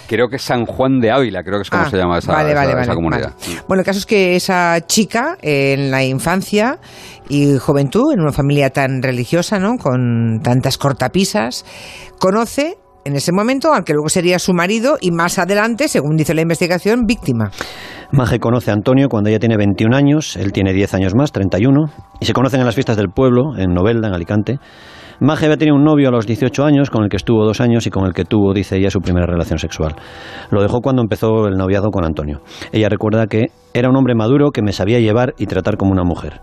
Creo 0.08 0.28
que 0.28 0.36
es 0.36 0.42
San 0.42 0.66
Juan 0.66 1.00
de 1.00 1.10
Ávila, 1.10 1.42
creo 1.42 1.58
que 1.58 1.62
es 1.62 1.70
como 1.70 1.82
Ah, 1.84 1.90
se 1.90 1.96
llama 1.96 2.18
esa, 2.18 2.32
vale, 2.32 2.50
esa- 2.50 2.60
vale, 2.60 2.70
esa 2.70 2.78
vale, 2.80 2.94
comunidad. 2.94 3.32
vale. 3.46 3.60
Bueno, 3.68 3.80
el 3.80 3.84
caso 3.86 3.98
es 3.98 4.06
que 4.06 4.36
esa 4.36 4.78
chica 4.86 5.36
en 5.42 5.90
la 5.90 6.04
infancia 6.04 6.78
y 7.28 7.56
juventud, 7.58 8.12
en 8.12 8.20
una 8.20 8.32
familia 8.32 8.70
tan 8.70 9.02
religiosa, 9.02 9.58
¿no? 9.58 9.76
Con 9.76 10.40
tantas 10.42 10.78
cortapisas, 10.78 11.64
conoce 12.18 12.76
en 13.04 13.14
ese 13.14 13.30
momento 13.32 13.72
al 13.72 13.84
que 13.84 13.92
luego 13.92 14.08
sería 14.08 14.38
su 14.40 14.52
marido 14.52 14.98
y 15.00 15.12
más 15.12 15.38
adelante, 15.38 15.86
según 15.88 16.16
dice 16.16 16.34
la 16.34 16.40
investigación, 16.42 17.04
víctima. 17.06 17.50
Maje 18.10 18.38
conoce 18.40 18.70
a 18.70 18.74
Antonio 18.74 19.08
cuando 19.08 19.30
ella 19.30 19.38
tiene 19.38 19.56
21 19.56 19.94
años, 19.96 20.36
él 20.36 20.52
tiene 20.52 20.72
10 20.72 20.92
años 20.94 21.14
más, 21.14 21.30
31, 21.32 21.86
y 22.20 22.24
se 22.26 22.32
conocen 22.32 22.60
en 22.60 22.66
las 22.66 22.74
fiestas 22.74 22.96
del 22.96 23.08
pueblo, 23.10 23.56
en 23.58 23.74
Novelda, 23.74 24.08
en 24.08 24.14
Alicante. 24.14 24.58
Maje 25.20 25.46
había 25.46 25.56
tenido 25.56 25.76
un 25.76 25.84
novio 25.84 26.08
a 26.08 26.10
los 26.10 26.26
18 26.26 26.64
años, 26.64 26.90
con 26.90 27.02
el 27.02 27.08
que 27.08 27.16
estuvo 27.16 27.44
dos 27.44 27.60
años 27.60 27.86
y 27.86 27.90
con 27.90 28.04
el 28.06 28.12
que 28.12 28.24
tuvo, 28.24 28.52
dice 28.52 28.76
ella, 28.76 28.90
su 28.90 29.00
primera 29.00 29.26
relación 29.26 29.58
sexual. 29.58 29.94
Lo 30.50 30.62
dejó 30.62 30.80
cuando 30.80 31.02
empezó 31.02 31.46
el 31.46 31.56
noviazgo 31.56 31.90
con 31.90 32.04
Antonio. 32.04 32.40
Ella 32.72 32.88
recuerda 32.88 33.26
que 33.26 33.46
era 33.78 33.90
un 33.90 33.96
hombre 33.96 34.14
maduro 34.14 34.50
que 34.52 34.62
me 34.62 34.72
sabía 34.72 34.98
llevar 35.00 35.34
y 35.36 35.46
tratar 35.46 35.76
como 35.76 35.92
una 35.92 36.02
mujer. 36.02 36.40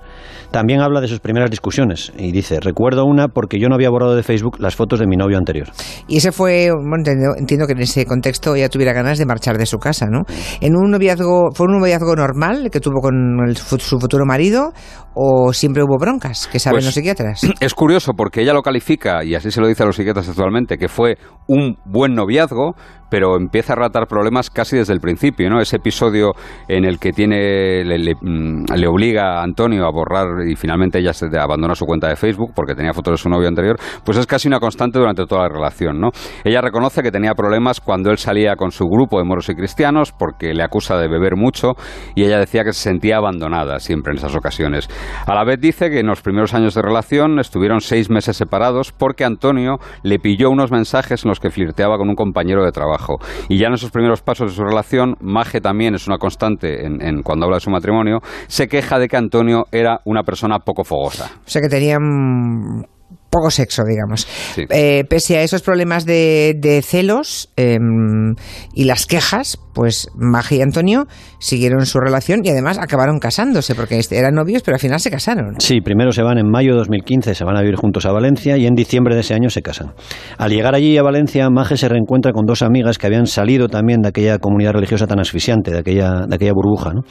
También 0.52 0.82
habla 0.82 1.02
de 1.02 1.08
sus 1.08 1.20
primeras 1.20 1.50
discusiones 1.50 2.14
y 2.16 2.32
dice, 2.32 2.60
recuerdo 2.60 3.06
una 3.06 3.28
porque 3.28 3.60
yo 3.60 3.70
no 3.70 3.76
había 3.76 3.90
borrado 3.90 4.16
de 4.16 4.22
Facebook 4.22 4.60
las 4.60 4.76
fotos 4.76 5.00
de 5.00 5.08
mi 5.08 5.18
novio 5.18 5.40
anterior. 5.40 5.70
Y 6.08 6.18
ese 6.18 6.32
fue, 6.32 6.70
bueno, 6.70 6.98
entiendo, 6.98 7.34
entiendo 7.36 7.66
que 7.66 7.74
en 7.74 7.80
ese 7.80 8.06
contexto 8.06 8.54
ella 8.54 8.70
tuviera 8.70 8.94
ganas 8.94 9.18
de 9.18 9.26
marchar 9.26 9.58
de 9.58 9.66
su 9.66 9.80
casa, 9.80 10.06
¿no? 10.12 10.22
En 10.62 10.76
un 10.76 10.92
noviazgo, 10.92 11.50
¿fue 11.56 11.66
un 11.66 11.80
noviazgo 11.80 12.16
normal 12.16 12.70
que 12.72 12.80
tuvo 12.80 13.02
con 13.02 13.16
el 13.48 13.58
su 13.58 14.00
futuro 14.00 14.26
marido 14.28 14.74
o 15.16 15.54
siempre 15.54 15.82
hubo 15.82 15.98
broncas, 15.98 16.48
que 16.52 16.60
saben 16.60 16.76
Pues- 16.78 16.86
los 16.86 16.94
psiquiatras? 16.94 17.42
Es 17.60 17.74
curioso 17.74 18.12
porque 18.16 18.42
ella 18.42 18.54
lo 18.54 18.62
califica, 18.62 19.24
y 19.24 19.34
así 19.34 19.50
se 19.50 19.60
lo 19.60 19.68
dice 19.68 19.82
a 19.82 19.88
los 19.88 19.96
psiquiatras 19.96 20.30
actualmente, 20.30 20.78
que 20.78 20.88
fue 20.88 21.18
un 21.48 21.78
buen 21.86 22.14
noviazgo, 22.14 22.76
pero 23.10 23.38
empieza 23.38 23.74
a 23.74 23.76
relatar 23.76 24.08
problemas 24.08 24.50
casi 24.50 24.76
desde 24.78 24.94
el 24.94 25.00
principio, 25.00 25.50
¿no? 25.50 25.62
Ese 25.62 25.78
episodio 25.78 26.34
en 26.68 26.84
el 26.84 27.00
que 27.00 27.12
tiene 27.12 27.23
le, 27.32 27.98
le, 27.98 28.16
mm, 28.20 28.66
le 28.76 28.88
obliga 28.88 29.40
a 29.40 29.44
Antonio 29.44 29.86
a 29.86 29.92
borrar 29.92 30.48
y 30.48 30.56
finalmente 30.56 31.00
ella 31.00 31.14
se 31.14 31.28
abandona 31.38 31.76
su 31.76 31.86
cuenta 31.86 32.08
de 32.08 32.16
Facebook 32.16 32.52
porque 32.56 32.76
tenía 32.76 32.94
fotos 32.94 33.14
de 33.14 33.18
su 33.18 33.30
novio 33.30 33.48
anterior, 33.48 33.78
pues 34.04 34.18
es 34.18 34.28
casi 34.28 34.48
una 34.48 34.60
constante 34.60 35.00
durante 35.00 35.26
toda 35.26 35.44
la 35.44 35.50
relación, 35.50 36.00
¿no? 36.00 36.10
Ella 36.44 36.62
reconoce 36.62 37.02
que 37.02 37.12
tenía 37.12 37.34
problemas 37.34 37.80
cuando 37.80 38.12
él 38.12 38.18
salía 38.18 38.56
con 38.56 38.72
su 38.72 38.86
grupo 38.86 39.20
de 39.20 39.26
moros 39.26 39.50
y 39.50 39.56
cristianos 39.56 40.12
porque 40.12 40.54
le 40.54 40.64
acusa 40.64 40.98
de 40.98 41.08
beber 41.08 41.36
mucho 41.36 41.74
y 42.16 42.24
ella 42.24 42.40
decía 42.40 42.64
que 42.64 42.74
se 42.74 42.82
sentía 42.82 43.18
abandonada 43.18 43.80
siempre 43.80 44.12
en 44.12 44.18
esas 44.18 44.36
ocasiones. 44.36 44.90
A 45.26 45.36
la 45.36 45.44
vez 45.44 45.60
dice 45.60 45.90
que 45.90 46.00
en 46.00 46.08
los 46.08 46.22
primeros 46.22 46.54
años 46.54 46.76
de 46.76 46.82
relación 46.82 47.40
estuvieron 47.40 47.82
seis 47.82 48.10
meses 48.10 48.38
separados 48.38 48.92
porque 48.92 49.26
Antonio 49.26 49.78
le 50.04 50.20
pilló 50.20 50.50
unos 50.50 50.72
mensajes 50.72 51.24
en 51.26 51.30
los 51.30 51.40
que 51.40 51.50
flirteaba 51.50 51.98
con 51.98 52.10
un 52.10 52.16
compañero 52.16 52.64
de 52.64 52.72
trabajo. 52.72 53.18
Y 53.50 53.58
ya 53.58 53.68
en 53.68 53.74
esos 53.74 53.92
primeros 53.92 54.22
pasos 54.22 54.52
de 54.52 54.56
su 54.56 54.64
relación, 54.64 55.16
Maje 55.22 55.62
también 55.62 55.96
es 55.96 56.08
una 56.08 56.18
constante 56.18 56.86
en, 56.86 57.02
en 57.02 57.13
cuando 57.22 57.46
habla 57.46 57.58
de 57.58 57.62
su 57.62 57.70
matrimonio, 57.70 58.20
se 58.48 58.68
queja 58.68 58.98
de 59.00 59.08
que 59.08 59.18
Antonio 59.18 59.66
era 59.72 60.00
una 60.06 60.24
persona 60.24 60.60
poco 60.60 60.84
fogosa. 60.84 61.32
O 61.46 61.50
sea 61.50 61.62
que 61.62 61.70
tenían 61.70 62.86
poco 63.30 63.50
sexo, 63.50 63.84
digamos. 63.84 64.28
Sí. 64.54 64.64
Eh, 64.70 65.04
pese 65.10 65.38
a 65.38 65.44
esos 65.44 65.62
problemas 65.62 66.06
de, 66.06 66.56
de 66.58 66.82
celos 66.82 67.50
em, 67.56 68.36
y 68.74 68.86
las 68.86 69.06
quejas, 69.06 69.58
pues 69.74 70.08
Magia 70.16 70.58
y 70.58 70.62
Antonio 70.62 71.06
siguieron 71.40 71.86
su 71.86 72.00
relación 72.00 72.42
y 72.44 72.50
además 72.50 72.78
acabaron 72.80 73.20
casándose, 73.20 73.76
porque 73.76 73.98
este- 74.00 74.18
eran 74.18 74.36
novios, 74.36 74.62
pero 74.64 74.76
al 74.76 74.80
final 74.80 75.00
se 75.00 75.10
casaron. 75.10 75.56
Sí, 75.60 75.82
primero 75.82 76.12
se 76.12 76.24
van 76.24 76.38
en 76.38 76.50
mayo 76.50 76.72
de 76.74 76.78
2015, 76.80 77.36
se 77.36 77.44
van 77.44 77.58
a 77.58 77.62
vivir 77.62 77.76
juntos 77.76 78.06
a 78.06 78.12
Valencia 78.12 78.58
y 78.58 78.66
en 78.68 78.76
diciembre 78.76 79.16
de 79.16 79.22
ese 79.22 79.34
año 79.34 79.50
se 79.50 79.62
casan. 79.62 79.94
Al 80.38 80.52
llegar 80.52 80.76
allí 80.76 80.98
a 80.98 81.04
Valencia, 81.04 81.50
Maje 81.50 81.78
se 81.78 81.90
reencuentra 81.90 82.32
con 82.32 82.46
dos 82.46 82.62
amigas 82.62 82.98
que 82.98 83.08
habían 83.08 83.26
salido 83.26 83.68
también 83.68 84.02
de 84.02 84.10
aquella 84.10 84.38
comunidad 84.38 84.74
religiosa 84.74 85.08
tan 85.08 85.20
asfixiante, 85.20 85.72
de 85.72 85.80
aquella, 85.80 86.26
de 86.28 86.36
aquella 86.36 86.54
burbuja, 86.54 86.92
¿no? 86.94 87.02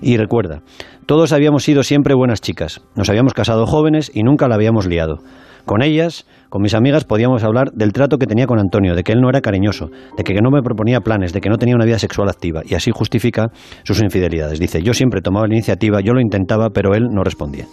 Y 0.00 0.16
recuerda, 0.16 0.62
todos 1.06 1.32
habíamos 1.32 1.64
sido 1.64 1.82
siempre 1.82 2.14
buenas 2.14 2.40
chicas, 2.40 2.80
nos 2.94 3.08
habíamos 3.08 3.34
casado 3.34 3.66
jóvenes 3.66 4.10
y 4.14 4.22
nunca 4.22 4.48
la 4.48 4.54
habíamos 4.56 4.86
liado. 4.86 5.18
Con 5.64 5.82
ellas, 5.82 6.26
con 6.48 6.62
mis 6.62 6.74
amigas, 6.74 7.04
podíamos 7.04 7.44
hablar 7.44 7.72
del 7.72 7.92
trato 7.92 8.18
que 8.18 8.26
tenía 8.26 8.46
con 8.46 8.58
Antonio, 8.58 8.94
de 8.94 9.02
que 9.02 9.12
él 9.12 9.20
no 9.20 9.28
era 9.28 9.40
cariñoso, 9.40 9.90
de 10.16 10.24
que 10.24 10.34
no 10.40 10.50
me 10.50 10.62
proponía 10.62 11.00
planes, 11.00 11.32
de 11.32 11.40
que 11.40 11.48
no 11.48 11.56
tenía 11.56 11.74
una 11.74 11.84
vida 11.84 11.98
sexual 11.98 12.28
activa, 12.28 12.62
y 12.64 12.74
así 12.74 12.90
justifica 12.92 13.48
sus 13.84 14.02
infidelidades. 14.02 14.58
Dice, 14.58 14.82
yo 14.82 14.94
siempre 14.94 15.20
tomaba 15.20 15.46
la 15.46 15.54
iniciativa, 15.54 16.00
yo 16.00 16.12
lo 16.12 16.20
intentaba, 16.20 16.70
pero 16.70 16.94
él 16.94 17.08
no 17.10 17.22
respondía. 17.24 17.66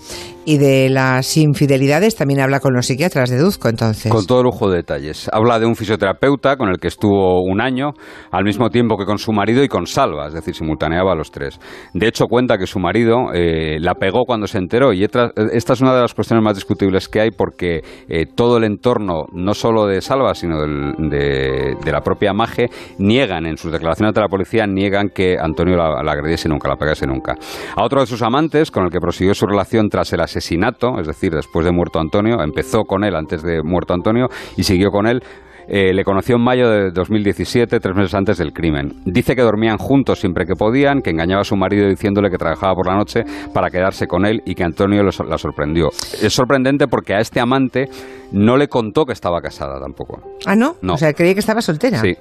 Y 0.46 0.58
de 0.58 0.90
las 0.90 1.38
infidelidades 1.38 2.16
también 2.16 2.42
habla 2.42 2.60
con 2.60 2.74
los 2.74 2.86
psiquiatras, 2.86 3.30
deduzco 3.30 3.70
entonces. 3.70 4.12
Con 4.12 4.26
todo 4.26 4.44
lujo 4.44 4.70
de 4.70 4.78
detalles. 4.78 5.30
Habla 5.32 5.60
de 5.60 5.66
un 5.66 5.76
fisioterapeuta 5.76 6.58
con 6.58 6.70
el 6.70 6.80
que 6.80 6.90
estuvo 6.90 7.42
un 7.44 7.62
año, 7.62 7.92
al 8.32 8.44
mismo 8.44 8.70
tiempo 8.70 8.98
que 8.98 9.06
con 9.06 9.18
su 9.18 9.32
marido 9.32 9.64
y 9.64 9.68
con 9.68 9.88
Salva, 9.88 10.28
es 10.28 10.34
decir, 10.34 10.54
simultaneaba 10.54 11.14
a 11.14 11.16
los 11.16 11.32
tres. 11.32 11.60
De 11.94 12.08
hecho, 12.08 12.26
cuenta 12.26 12.58
que 12.58 12.68
su 12.68 12.80
marido 12.80 13.34
eh, 13.34 13.78
la 13.80 13.96
pegó 13.96 14.26
cuando 14.26 14.48
se 14.48 14.58
enteró 14.58 14.94
y 14.94 15.04
esta, 15.04 15.32
es 15.36 15.82
una 15.82 15.96
de 15.96 16.02
las 16.02 16.14
cuestiones 16.14 16.44
más 16.44 16.56
discutibles 16.56 17.08
que 17.08 17.22
hay 17.22 17.32
porque 17.32 17.82
eh, 18.10 18.26
todo 18.26 18.58
el 18.58 18.73
entorno, 18.74 19.26
no 19.32 19.54
solo 19.54 19.86
de 19.86 20.02
Salva, 20.02 20.34
sino 20.36 20.62
de, 20.62 21.76
de 21.84 21.92
la 21.92 22.02
propia 22.02 22.34
Maje, 22.34 22.70
niegan 22.98 23.46
en 23.46 23.58
sus 23.58 23.72
declaraciones 23.72 24.10
ante 24.10 24.22
la 24.22 24.28
policía, 24.28 24.66
niegan 24.68 25.10
que 25.10 25.38
Antonio 25.40 25.78
la, 25.78 26.04
la 26.04 26.12
agrediese 26.12 26.50
nunca, 26.50 26.68
la 26.68 26.76
pegase 26.76 27.08
nunca. 27.08 27.36
A 27.76 27.84
otro 27.84 28.02
de 28.02 28.08
sus 28.08 28.22
amantes, 28.22 28.72
con 28.72 28.86
el 28.86 28.92
que 28.92 29.00
prosiguió 29.00 29.34
su 29.34 29.46
relación 29.46 29.90
tras 29.90 30.12
el 30.14 30.22
asesinato, 30.22 31.00
es 31.00 31.08
decir, 31.08 31.32
después 31.32 31.66
de 31.66 31.72
muerto 31.72 32.00
Antonio, 32.00 32.42
empezó 32.42 32.84
con 32.84 33.04
él 33.04 33.16
antes 33.16 33.44
de 33.44 33.62
muerto 33.64 33.94
Antonio 33.94 34.28
y 34.58 34.64
siguió 34.64 34.90
con 34.90 35.08
él. 35.08 35.22
Eh, 35.67 35.93
le 35.93 36.04
conoció 36.04 36.36
en 36.36 36.43
mayo 36.43 36.69
de 36.69 36.91
2017, 36.91 37.80
tres 37.80 37.95
meses 37.95 38.13
antes 38.13 38.38
del 38.38 38.54
crimen. 38.54 38.93
Dice 39.06 39.36
que 39.36 39.41
dormían 39.41 39.78
juntos 39.78 40.19
siempre 40.19 40.45
que 40.45 40.56
podían, 40.56 41.02
que 41.02 41.12
engañaba 41.12 41.41
a 41.41 41.45
su 41.45 41.56
marido 41.56 41.88
diciéndole 41.88 42.30
que 42.30 42.38
trabajaba 42.38 42.73
por 42.76 42.88
la 42.88 42.95
noche 42.95 43.23
para 43.54 43.69
quedarse 43.69 44.08
con 44.08 44.26
él 44.26 44.41
y 44.45 44.56
que 44.56 44.63
Antonio 44.63 45.04
la 45.04 45.38
sorprendió. 45.38 45.89
Es 46.21 46.34
sorprendente 46.34 46.88
porque 46.88 47.13
a 47.13 47.19
este 47.19 47.39
amante 47.39 47.89
no 48.32 48.58
le 48.58 48.67
contó 48.67 49.06
que 49.06 49.13
estaba 49.13 49.41
casada 49.41 49.80
tampoco. 49.80 50.19
Ah, 50.45 50.56
¿no? 50.56 50.76
No. 50.82 50.93
O 50.93 50.97
sea, 50.97 51.13
creí 51.13 51.34
que 51.34 51.39
estaba 51.39 51.62
soltera. 51.62 51.99
Sí. 51.99 52.15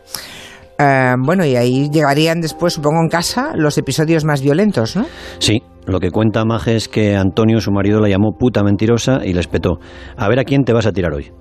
Eh, 0.78 1.14
bueno, 1.18 1.44
y 1.44 1.56
ahí 1.56 1.88
llegarían 1.90 2.40
después, 2.40 2.74
supongo, 2.74 3.00
en 3.02 3.08
casa 3.08 3.52
los 3.54 3.78
episodios 3.78 4.24
más 4.24 4.42
violentos, 4.42 4.96
¿no? 4.96 5.06
Sí, 5.38 5.62
lo 5.86 6.00
que 6.00 6.10
cuenta 6.10 6.44
Maje 6.44 6.76
es 6.76 6.88
que 6.88 7.16
Antonio, 7.16 7.60
su 7.60 7.70
marido, 7.72 8.00
la 8.00 8.08
llamó 8.08 8.36
puta 8.38 8.62
mentirosa 8.62 9.20
y 9.24 9.32
le 9.32 9.40
espetó. 9.40 9.78
A 10.16 10.28
ver 10.28 10.38
a 10.38 10.44
quién 10.44 10.64
te 10.64 10.72
vas 10.72 10.86
a 10.86 10.92
tirar 10.92 11.12
hoy. 11.12 11.32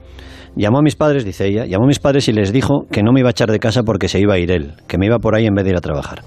Llamó 0.56 0.80
a 0.80 0.82
mis 0.82 0.96
padres, 0.96 1.24
dice 1.24 1.48
ella, 1.48 1.66
llamó 1.66 1.86
a 1.86 1.88
mis 1.88 2.00
padres 2.00 2.28
y 2.28 2.34
les 2.34 2.52
dijo 2.52 2.86
que 2.92 3.04
no 3.04 3.14
me 3.14 3.22
iba 3.22 3.30
a 3.30 3.32
echar 3.32 3.50
de 3.50 3.60
casa 3.60 3.84
porque 3.84 4.10
se 4.10 4.20
iba 4.20 4.34
a 4.34 4.38
ir 4.38 4.52
él, 4.52 4.74
que 4.88 4.98
me 4.98 5.06
iba 5.06 5.18
por 5.18 5.36
ahí 5.36 5.46
en 5.46 5.54
vez 5.54 5.64
de 5.64 5.72
ir 5.72 5.78
a 5.78 5.82
trabajar. 5.82 6.24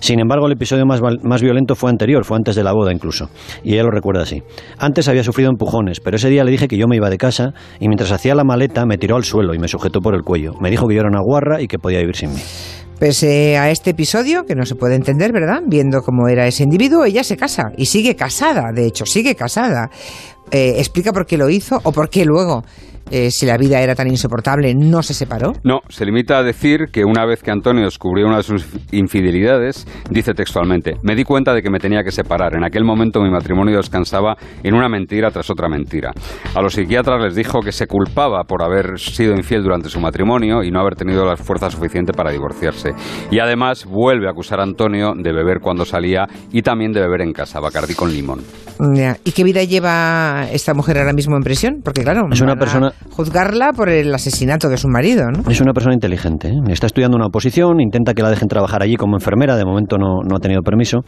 Sin 0.00 0.20
embargo, 0.20 0.46
el 0.46 0.52
episodio 0.52 0.84
más, 0.84 1.00
más 1.22 1.40
violento 1.42 1.74
fue 1.74 1.88
anterior, 1.88 2.24
fue 2.24 2.36
antes 2.36 2.54
de 2.54 2.64
la 2.64 2.72
boda 2.72 2.92
incluso, 2.92 3.30
y 3.62 3.74
ella 3.74 3.84
lo 3.84 3.90
recuerda 3.90 4.22
así. 4.22 4.42
Antes 4.78 5.08
había 5.08 5.24
sufrido 5.24 5.48
empujones, 5.48 6.00
pero 6.00 6.16
ese 6.16 6.28
día 6.28 6.44
le 6.44 6.50
dije 6.50 6.68
que 6.68 6.76
yo 6.76 6.86
me 6.86 6.96
iba 6.96 7.08
de 7.08 7.18
casa 7.18 7.54
y 7.80 7.88
mientras 7.88 8.12
hacía 8.12 8.34
la 8.34 8.44
maleta 8.44 8.84
me 8.84 8.98
tiró 8.98 9.16
al 9.16 9.24
suelo 9.24 9.54
y 9.54 9.58
me 9.58 9.68
sujetó 9.68 10.00
por 10.00 10.14
el 10.14 10.22
cuello. 10.22 10.52
Me 10.60 10.70
dijo 10.70 10.86
que 10.86 10.94
yo 10.94 11.00
era 11.00 11.08
una 11.08 11.22
guarra 11.22 11.62
y 11.62 11.68
que 11.68 11.78
podía 11.78 12.00
vivir 12.00 12.16
sin 12.16 12.34
mí. 12.34 12.40
Pese 12.98 13.56
a 13.56 13.70
este 13.70 13.90
episodio, 13.90 14.44
que 14.44 14.54
no 14.54 14.66
se 14.66 14.74
puede 14.74 14.96
entender, 14.96 15.32
¿verdad? 15.32 15.62
Viendo 15.66 16.02
cómo 16.02 16.28
era 16.28 16.46
ese 16.46 16.62
individuo, 16.62 17.04
ella 17.04 17.24
se 17.24 17.36
casa 17.36 17.72
y 17.76 17.86
sigue 17.86 18.14
casada, 18.14 18.70
de 18.72 18.86
hecho, 18.86 19.06
sigue 19.06 19.34
casada. 19.34 19.90
Eh, 20.50 20.74
¿Explica 20.78 21.12
por 21.12 21.26
qué 21.26 21.38
lo 21.38 21.48
hizo 21.48 21.80
o 21.82 21.92
por 21.92 22.10
qué 22.10 22.24
luego, 22.24 22.62
eh, 23.12 23.30
si 23.30 23.44
la 23.46 23.58
vida 23.58 23.80
era 23.80 23.94
tan 23.94 24.08
insoportable, 24.08 24.74
no 24.74 25.02
se 25.02 25.12
separó? 25.14 25.52
No, 25.62 25.80
se 25.88 26.04
limita 26.06 26.38
a 26.38 26.42
decir 26.42 26.86
que 26.90 27.04
una 27.04 27.26
vez 27.26 27.42
que 27.42 27.50
Antonio 27.50 27.84
descubrió 27.84 28.26
una 28.26 28.38
de 28.38 28.42
sus 28.42 28.66
infidelidades, 28.90 29.86
dice 30.10 30.32
textualmente, 30.32 30.96
me 31.02 31.14
di 31.14 31.24
cuenta 31.24 31.52
de 31.52 31.62
que 31.62 31.70
me 31.70 31.78
tenía 31.78 32.02
que 32.02 32.10
separar. 32.10 32.54
En 32.56 32.64
aquel 32.64 32.84
momento 32.84 33.20
mi 33.20 33.30
matrimonio 33.30 33.76
descansaba 33.76 34.36
en 34.62 34.74
una 34.74 34.88
mentira 34.88 35.30
tras 35.30 35.50
otra 35.50 35.68
mentira. 35.68 36.12
A 36.54 36.62
los 36.62 36.72
psiquiatras 36.72 37.22
les 37.22 37.34
dijo 37.34 37.60
que 37.60 37.72
se 37.72 37.86
culpaba 37.86 38.44
por 38.44 38.62
haber 38.62 38.98
sido 38.98 39.34
infiel 39.34 39.62
durante 39.62 39.88
su 39.90 40.00
matrimonio 40.00 40.62
y 40.62 40.70
no 40.70 40.80
haber 40.80 40.94
tenido 40.96 41.24
la 41.26 41.36
fuerza 41.36 41.70
suficiente 41.70 42.12
para 42.14 42.30
divorciarse. 42.32 42.90
Y 43.30 43.38
además 43.38 43.84
vuelve 43.84 44.26
a 44.26 44.30
acusar 44.30 44.60
a 44.60 44.62
Antonio 44.62 45.12
de 45.14 45.32
beber 45.32 45.58
cuando 45.60 45.84
salía 45.84 46.26
y 46.50 46.62
también 46.62 46.92
de 46.92 47.00
beber 47.00 47.20
en 47.20 47.32
casa, 47.32 47.60
Bacardí 47.60 47.94
con 47.94 48.10
limón. 48.12 48.40
¿Y 49.24 49.32
qué 49.32 49.44
vida 49.44 49.62
lleva 49.62 50.46
esta 50.50 50.74
mujer 50.74 50.98
ahora 50.98 51.12
mismo 51.12 51.36
en 51.36 51.42
prisión? 51.42 51.80
Porque 51.84 52.02
claro, 52.02 52.28
Es 52.32 52.40
una 52.40 52.56
persona- 52.56 52.92
juzgarla 53.10 53.72
por 53.72 53.88
el 53.88 54.14
asesinato 54.14 54.68
de 54.68 54.76
su 54.76 54.88
marido, 54.88 55.30
¿no? 55.30 55.50
Es 55.50 55.60
una 55.60 55.72
persona 55.72 55.94
inteligente. 55.94 56.48
¿eh? 56.48 56.54
Está 56.68 56.86
estudiando 56.86 57.16
una 57.16 57.26
oposición, 57.26 57.80
intenta 57.80 58.14
que 58.14 58.22
la 58.22 58.30
dejen 58.30 58.48
trabajar 58.48 58.82
allí 58.82 58.96
como 58.96 59.16
enfermera, 59.16 59.56
de 59.56 59.64
momento 59.64 59.98
no, 59.98 60.20
no 60.28 60.36
ha 60.36 60.40
tenido 60.40 60.62
permiso. 60.62 60.98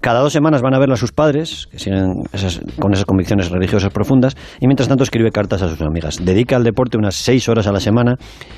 Cada 0.00 0.20
dos 0.20 0.32
semanas 0.34 0.60
van 0.60 0.74
a 0.74 0.78
verla 0.78 0.94
a 0.94 0.98
sus 0.98 1.12
padres, 1.12 1.66
que 1.70 1.78
siguen 1.78 2.12
esas- 2.32 2.60
con 2.78 2.92
esas 2.92 3.06
convicciones 3.06 3.50
religiosas 3.50 3.90
profundas, 3.90 4.36
y 4.60 4.66
mientras 4.66 4.86
tanto 4.88 5.02
escribe 5.02 5.30
cartas 5.30 5.62
a 5.62 5.68
sus 5.68 5.80
amigas. 5.80 6.22
Dedica 6.22 6.56
al 6.56 6.64
deporte 6.64 6.98
unas 6.98 7.14
seis 7.14 7.48
horas 7.48 7.66
a 7.66 7.72
la 7.72 7.80
semana 7.80 8.16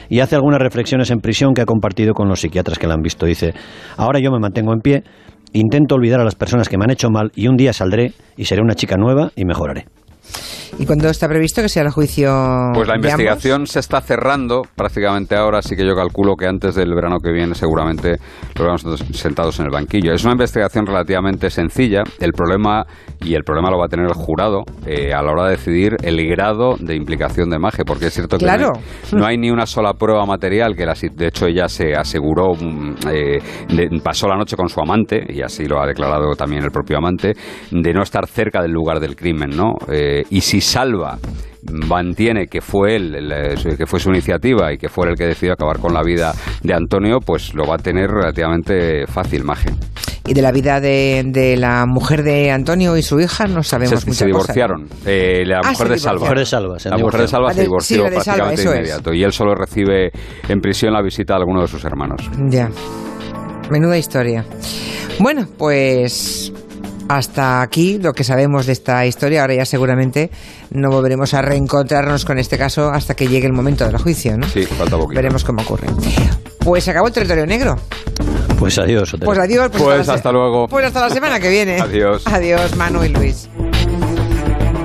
y 0.09 0.19
hace 0.21 0.35
algunas 0.35 0.61
reflexiones 0.61 1.11
en 1.13 1.19
prisión 1.21 1.55
que 1.55 1.61
ha 1.63 1.67
compartido 1.67 2.15
con 2.15 2.29
los 2.29 2.41
psiquiatras 2.41 2.79
que 2.81 2.89
la 2.89 2.95
han 2.95 3.01
visto. 3.03 3.27
Dice, 3.27 3.55
ahora 3.97 4.19
yo 4.19 4.33
me 4.33 4.41
mantengo 4.41 4.73
en 4.73 4.81
pie, 4.81 5.05
intento 5.53 5.95
olvidar 5.95 6.21
a 6.21 6.25
las 6.25 6.35
personas 6.35 6.69
que 6.69 6.79
me 6.79 6.85
han 6.85 6.91
hecho 6.91 7.11
mal 7.11 7.31
y 7.37 7.47
un 7.47 7.57
día 7.57 7.73
saldré 7.73 8.13
y 8.37 8.47
seré 8.47 8.61
una 8.63 8.75
chica 8.75 8.97
nueva 8.97 9.31
y 9.37 9.45
mejoraré. 9.45 9.87
¿Y 10.79 10.87
cuándo 10.87 11.09
está 11.09 11.29
previsto 11.29 11.63
que 11.63 11.69
sea 11.69 11.83
el 11.83 11.91
juicio? 11.91 12.29
Pues 12.75 12.87
la 12.89 12.95
de 12.95 12.99
investigación 13.01 13.55
ambos? 13.57 13.71
se 13.71 13.81
está 13.81 14.01
cerrando 14.01 14.63
prácticamente 14.75 15.35
ahora, 15.37 15.59
así 15.59 15.77
que 15.77 15.87
yo 15.87 15.95
calculo 15.95 16.35
que 16.37 16.47
antes 16.47 16.75
del 16.75 16.95
verano 16.95 17.19
que 17.19 17.33
viene 17.33 17.55
seguramente 17.55 18.17
lo 18.59 18.65
vamos 18.65 18.83
sentados 19.13 19.59
en 19.61 19.67
el 19.67 19.71
banquillo. 19.73 20.13
Es 20.13 20.25
una 20.25 20.33
investigación 20.33 20.87
relativamente 20.87 21.51
sencilla. 21.51 22.03
El 22.21 22.33
problema, 22.33 22.85
y 23.21 23.35
el 23.35 23.43
problema 23.45 23.71
lo 23.71 23.79
va 23.79 23.87
a 23.87 23.89
tener 23.89 24.07
el 24.07 24.15
jurado 24.15 24.63
eh, 24.87 25.13
a 25.13 25.23
la 25.23 25.33
hora 25.33 25.45
de 25.45 25.51
decidir 25.53 25.97
el 26.03 26.27
grado 26.29 26.77
de 26.79 26.95
implicación 26.95 27.51
de 27.51 27.59
Maje, 27.59 27.85
porque 27.85 28.07
es 28.07 28.15
cierto 28.15 28.39
que 28.39 28.45
Claro. 28.45 28.73
no, 28.73 28.79
hay, 28.79 29.19
no 29.21 29.27
hay 29.27 29.39
ni 29.39 29.51
una 29.51 29.67
sola 29.67 29.93
prueba 29.95 30.25
material 30.27 30.75
que 30.77 30.85
la, 30.87 30.95
de 30.95 31.27
hecho 31.29 31.47
ella 31.47 31.69
se 31.69 31.95
aseguró, 31.95 32.55
mm, 32.55 32.95
eh, 33.13 33.39
de- 33.69 34.01
pasó 34.03 34.29
la 34.29 34.37
noche 34.37 34.57
con 34.57 34.69
su 34.69 34.81
amante, 34.81 35.25
y 35.29 35.43
así 35.43 35.65
lo 35.67 35.81
ha 35.81 35.87
declarado 35.87 36.35
también 36.37 36.63
el 36.65 36.71
propio 36.71 36.99
amante, 36.99 37.33
de 37.71 37.93
no 37.93 38.03
estar 38.03 38.27
cerca 38.27 38.63
del 38.63 38.73
lugar 38.73 39.01
del 39.01 39.17
crimen, 39.17 39.51
¿no? 39.57 39.75
Eh, 39.91 40.25
y 40.31 40.41
si 40.41 40.56
Salva 40.61 41.19
mantiene 41.73 42.47
que 42.47 42.61
fue 42.61 42.95
él, 42.97 43.33
eh, 43.33 43.55
que 43.77 43.87
fue 43.87 43.99
su 43.99 44.11
iniciativa 44.11 44.73
y 44.73 44.79
que 44.79 44.89
fue 44.89 45.07
él 45.07 45.13
el 45.13 45.17
que 45.19 45.27
decidió 45.27 45.55
acabar 45.55 45.79
con 45.79 45.93
la 45.93 46.03
vida 46.03 46.33
de 46.63 46.75
Antonio, 46.75 47.19
pues 47.25 47.55
lo 47.55 47.67
va 47.67 47.75
a 47.75 47.79
tener 47.79 48.09
relativamente 48.11 49.07
fácil, 49.07 49.43
Maje. 49.45 49.71
Y 50.29 50.35
de 50.35 50.43
la 50.43 50.51
vida 50.53 50.81
de, 50.81 51.23
de 51.27 51.57
la 51.57 51.85
mujer 51.87 52.23
de 52.25 52.51
Antonio 52.51 52.97
y 52.97 53.03
su 53.03 53.21
hija 53.21 53.47
no 53.47 53.63
sabemos 53.63 54.01
Se, 54.01 54.07
mucha 54.07 54.19
se 54.19 54.31
cosa. 54.31 54.53
divorciaron. 54.53 54.89
Eh, 55.07 55.45
la 55.47 55.61
Ah, 55.65 55.71
mujer 55.71 55.87
se 55.89 55.93
de 55.93 55.99
Salva. 55.99 56.21
Mujer 56.21 56.39
de 56.39 56.47
Salva, 56.47 56.77
la 56.85 56.99
mujer 56.99 57.21
de. 57.21 57.29
Salva 57.29 57.49
Ah, 57.51 57.55
se 57.55 57.63
divorció 57.63 57.97
sí, 57.97 58.03
Salva, 58.03 58.11
prácticamente 58.11 58.63
es. 58.63 58.67
inmediato. 58.67 59.13
Y 59.15 59.23
él 59.23 59.33
solo 59.33 59.55
recibe 59.55 60.11
en 60.49 60.61
prisión 60.61 60.93
la 60.93 61.03
visita 61.03 61.35
de 61.35 61.41
alguno 61.41 61.61
de 61.63 61.69
sus 61.69 61.85
hermanos. 61.85 62.29
Ya. 62.49 62.69
Menuda 63.71 63.97
historia. 63.99 64.45
Bueno, 65.21 65.47
pues 65.59 66.53
hasta 67.09 67.63
aquí 67.63 67.99
lo 67.99 68.13
que 68.13 68.25
sabemos 68.25 68.67
de 68.67 68.73
esta 68.73 69.05
historia. 69.07 69.43
Ahora 69.43 69.55
ya 69.55 69.65
seguramente 69.65 70.31
no 70.71 70.91
volveremos 70.91 71.35
a 71.35 71.43
reencontrarnos 71.43 72.25
con 72.25 72.39
este 72.39 72.59
caso 72.59 72.91
hasta 72.91 73.15
que 73.15 73.29
llegue 73.29 73.47
el 73.47 73.53
momento 73.53 73.87
del 73.87 73.99
juicio, 73.99 74.37
¿no? 74.37 74.49
Sí, 74.49 74.63
falta 74.65 74.97
poquito. 74.97 75.17
Veremos 75.19 75.45
cómo 75.45 75.63
ocurre. 75.63 75.87
Pues 76.61 76.85
se 76.85 76.91
acabó 76.91 77.09
el 77.09 77.13
territorio 77.13 77.47
negro. 77.47 77.77
Pues 78.59 78.79
adiós. 78.79 79.13
Otero. 79.15 79.27
Pues 79.27 79.39
adiós. 79.39 79.71
Pues 79.73 79.99
la 79.99 80.05
se- 80.05 80.11
hasta 80.13 80.33
luego. 80.33 80.67
Pues 80.69 80.85
hasta 80.87 81.01
la 81.03 81.11
semana 81.11 81.39
que 81.39 81.49
viene. 81.51 81.81
Adiós. 81.81 82.23
Adiós, 82.27 82.75
Manu 82.77 83.05
y 83.05 83.09
Luis. 83.11 83.49